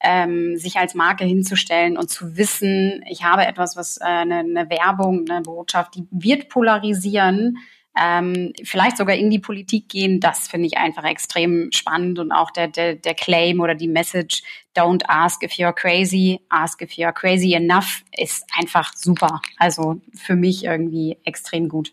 [0.00, 4.70] ähm, sich als Marke hinzustellen und zu wissen, ich habe etwas, was äh, eine, eine
[4.70, 7.58] Werbung, eine Botschaft, die wird polarisieren,
[7.98, 12.50] ähm, vielleicht sogar in die Politik gehen, das finde ich einfach extrem spannend und auch
[12.50, 14.42] der, der, der Claim oder die Message,
[14.74, 19.40] don't ask if you're crazy, ask if you're crazy enough, ist einfach super.
[19.58, 21.92] Also für mich irgendwie extrem gut.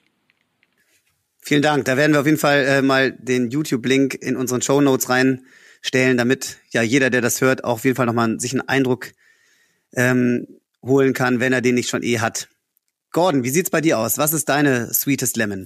[1.41, 1.85] Vielen Dank.
[1.85, 6.17] Da werden wir auf jeden Fall äh, mal den YouTube-Link in unseren Show Notes reinstellen,
[6.17, 9.11] damit ja jeder, der das hört, auch auf jeden Fall nochmal sich einen Eindruck
[9.93, 10.47] ähm,
[10.81, 12.47] holen kann, wenn er den nicht schon eh hat.
[13.11, 14.17] Gordon, wie sieht's bei dir aus?
[14.17, 15.65] Was ist deine Sweetest Lemon?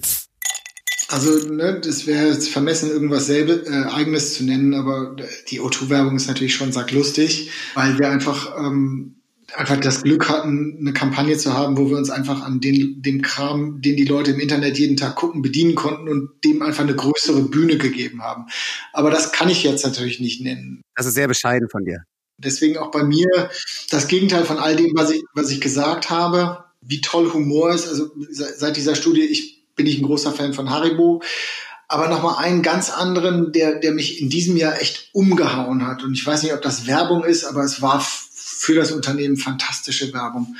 [1.14, 5.14] Also, ne, das wäre jetzt vermessen, irgendwas selbe, äh, eigenes zu nennen, aber
[5.48, 9.14] die O2-Werbung ist natürlich schon sacklustig, weil wir einfach, ähm,
[9.54, 13.22] einfach das Glück hatten, eine Kampagne zu haben, wo wir uns einfach an den, dem
[13.22, 16.96] Kram, den die Leute im Internet jeden Tag gucken, bedienen konnten und dem einfach eine
[16.96, 18.46] größere Bühne gegeben haben.
[18.92, 20.82] Aber das kann ich jetzt natürlich nicht nennen.
[20.96, 22.02] Das ist sehr bescheiden von dir.
[22.38, 23.28] Deswegen auch bei mir
[23.88, 27.88] das Gegenteil von all dem, was ich, was ich gesagt habe wie toll Humor ist.
[27.88, 31.22] Also seit dieser Studie, ich bin ich ein großer Fan von Haribo.
[31.88, 36.02] Aber nochmal einen ganz anderen, der, der mich in diesem Jahr echt umgehauen hat.
[36.02, 40.12] Und ich weiß nicht, ob das Werbung ist, aber es war für das Unternehmen fantastische
[40.12, 40.56] Werbung.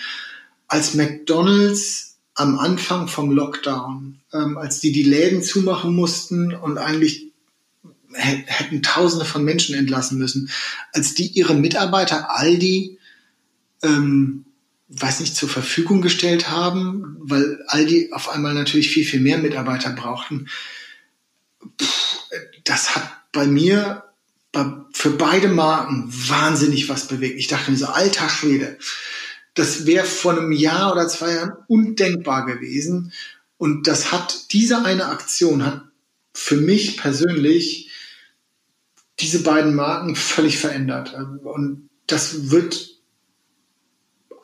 [0.68, 7.32] Als McDonald's am Anfang vom Lockdown, ähm, als die die Läden zumachen mussten und eigentlich
[8.12, 10.50] hätten Tausende von Menschen entlassen müssen,
[10.92, 12.98] als die ihre Mitarbeiter Aldi
[13.82, 14.44] ähm,
[14.88, 19.90] weiß nicht, zur Verfügung gestellt haben, weil Aldi auf einmal natürlich viel, viel mehr Mitarbeiter
[19.90, 20.48] brauchten.
[22.64, 24.04] Das hat bei mir
[24.92, 27.38] für beide Marken wahnsinnig was bewegt.
[27.38, 28.78] Ich dachte mir so, alter Schwede,
[29.54, 33.12] das wäre vor einem Jahr oder zwei Jahren undenkbar gewesen.
[33.56, 35.82] Und das hat, diese eine Aktion hat
[36.32, 37.90] für mich persönlich
[39.20, 41.14] diese beiden Marken völlig verändert.
[41.14, 42.93] Und das wird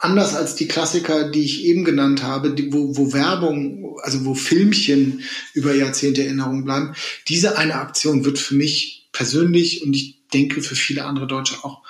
[0.00, 4.34] anders als die Klassiker, die ich eben genannt habe, die, wo, wo Werbung, also wo
[4.34, 5.22] Filmchen
[5.54, 6.94] über Jahrzehnte Erinnerung bleiben,
[7.28, 11.82] diese eine Aktion wird für mich persönlich und ich denke für viele andere Deutsche auch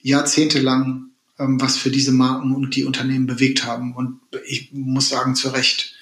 [0.00, 1.08] jahrzehntelang
[1.38, 3.94] ähm, was für diese Marken und die Unternehmen bewegt haben.
[3.94, 5.94] Und ich muss sagen, zu Recht.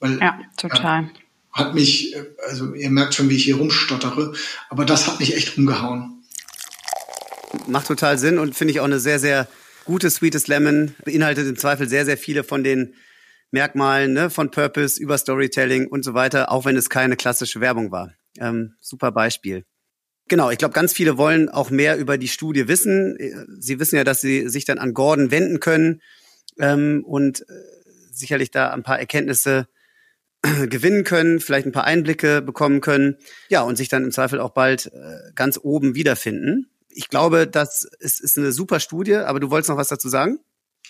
[0.00, 1.02] Weil, ja, total.
[1.02, 1.10] Ja,
[1.52, 2.14] hat mich,
[2.46, 4.32] also ihr merkt schon, wie ich hier rumstottere,
[4.68, 6.22] aber das hat mich echt umgehauen.
[7.66, 9.48] Macht total Sinn und finde ich auch eine sehr, sehr
[9.88, 12.92] gute Sweetest Lemon beinhaltet im Zweifel sehr, sehr viele von den
[13.52, 17.90] Merkmalen ne, von Purpose über Storytelling und so weiter, auch wenn es keine klassische Werbung
[17.90, 18.12] war.
[18.38, 19.64] Ähm, super Beispiel.
[20.28, 23.16] Genau, ich glaube, ganz viele wollen auch mehr über die Studie wissen.
[23.58, 26.02] Sie wissen ja, dass sie sich dann an Gordon wenden können
[26.58, 27.44] ähm, und äh,
[28.12, 29.68] sicherlich da ein paar Erkenntnisse
[30.68, 33.16] gewinnen können, vielleicht ein paar Einblicke bekommen können,
[33.48, 36.68] ja, und sich dann im Zweifel auch bald äh, ganz oben wiederfinden
[36.98, 40.40] ich glaube, das ist, ist eine super Studie, aber du wolltest noch was dazu sagen?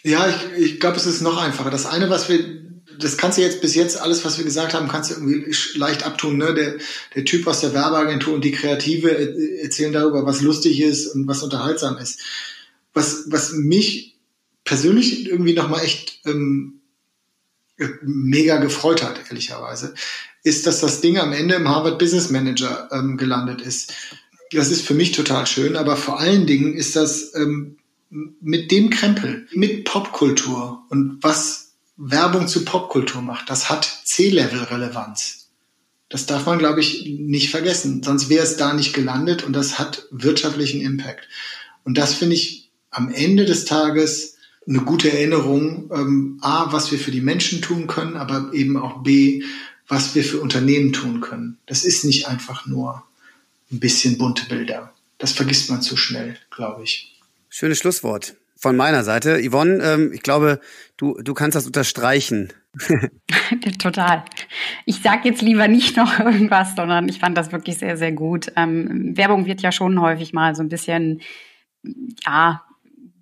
[0.02, 1.68] Ja, ich, ich glaube, es ist noch einfacher.
[1.68, 2.62] Das eine, was wir,
[2.98, 6.04] das kannst du jetzt bis jetzt, alles, was wir gesagt haben, kannst du irgendwie leicht
[6.04, 6.38] abtun.
[6.38, 6.54] Ne?
[6.54, 6.76] Der,
[7.14, 11.42] der Typ aus der Werbeagentur und die Kreative erzählen darüber, was lustig ist und was
[11.42, 12.22] unterhaltsam ist.
[12.94, 14.16] Was, was mich
[14.64, 16.80] persönlich irgendwie nochmal echt ähm,
[18.00, 19.92] mega gefreut hat, ehrlicherweise,
[20.42, 23.92] ist, dass das Ding am Ende im Harvard Business Manager ähm, gelandet ist
[24.52, 27.76] das ist für mich total schön, aber vor allen Dingen ist das ähm,
[28.10, 35.48] mit dem Krempel, mit Popkultur und was Werbung zu Popkultur macht, das hat C-Level-Relevanz.
[36.08, 38.02] Das darf man, glaube ich, nicht vergessen.
[38.02, 41.28] Sonst wäre es da nicht gelandet und das hat wirtschaftlichen Impact.
[41.84, 44.36] Und das finde ich am Ende des Tages
[44.66, 49.02] eine gute Erinnerung, ähm, A, was wir für die Menschen tun können, aber eben auch
[49.02, 49.42] B,
[49.86, 51.58] was wir für Unternehmen tun können.
[51.66, 53.04] Das ist nicht einfach nur
[53.70, 54.92] ein bisschen bunte Bilder.
[55.18, 57.18] Das vergisst man zu schnell, glaube ich.
[57.48, 58.36] Schönes Schlusswort.
[58.60, 59.40] von meiner Seite.
[59.40, 60.60] Yvonne, ähm, ich glaube,
[60.96, 62.52] du, du kannst das unterstreichen.
[63.78, 64.24] Total.
[64.84, 68.52] Ich sage jetzt lieber nicht noch irgendwas, sondern ich fand das wirklich sehr, sehr gut.
[68.56, 71.20] Ähm, Werbung wird ja schon häufig mal so ein bisschen,
[72.26, 72.64] ja,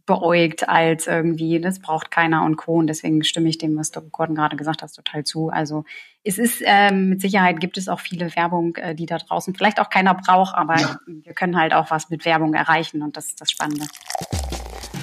[0.07, 2.75] beäugt als irgendwie, das braucht keiner und Co.
[2.75, 5.51] Und deswegen stimme ich dem, was du Gordon gerade gesagt hast, total zu.
[5.51, 5.85] Also
[6.27, 9.79] es ist, ähm, mit Sicherheit gibt es auch viele Werbung, äh, die da draußen vielleicht
[9.79, 10.99] auch keiner braucht, aber ja.
[11.07, 13.87] wir können halt auch was mit Werbung erreichen und das ist das Spannende.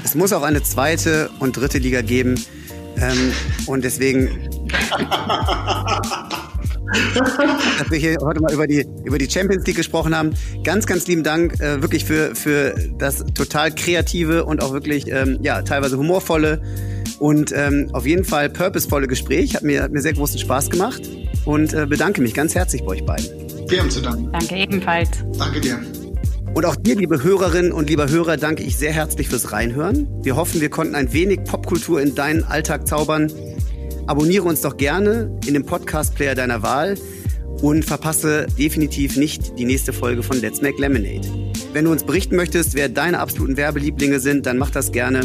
[0.03, 2.35] Es muss auch eine zweite und dritte Liga geben.
[2.97, 3.31] Ähm,
[3.67, 4.27] und deswegen
[7.79, 10.33] dass wir hier heute mal über die, über die Champions League gesprochen haben.
[10.63, 15.39] Ganz, ganz lieben Dank äh, wirklich für, für das total kreative und auch wirklich ähm,
[15.41, 16.61] ja, teilweise humorvolle
[17.23, 19.55] und ähm, auf jeden Fall purposevolle Gespräch.
[19.55, 21.03] Hat mir, hat mir sehr großen Spaß gemacht
[21.45, 23.29] und äh, bedanke mich ganz herzlich bei euch beiden.
[23.69, 24.29] Wir haben zu danken.
[24.33, 25.09] Danke ebenfalls.
[25.39, 25.79] Danke dir.
[26.53, 30.05] Und auch dir, liebe Hörerinnen und lieber Hörer, danke ich sehr herzlich fürs Reinhören.
[30.21, 33.31] Wir hoffen, wir konnten ein wenig Popkultur in deinen Alltag zaubern.
[34.05, 36.95] Abonniere uns doch gerne in dem Podcast-Player deiner Wahl
[37.61, 41.25] und verpasse definitiv nicht die nächste Folge von Let's Make Lemonade.
[41.71, 45.21] Wenn du uns berichten möchtest, wer deine absoluten Werbelieblinge sind, dann mach das gerne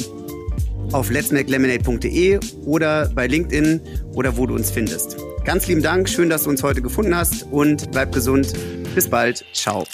[0.93, 3.80] auf letsmakelemonade.de oder bei LinkedIn
[4.14, 5.16] oder wo du uns findest.
[5.45, 8.53] Ganz lieben Dank, schön, dass du uns heute gefunden hast und bleib gesund.
[8.95, 9.45] Bis bald.
[9.53, 9.84] Ciao.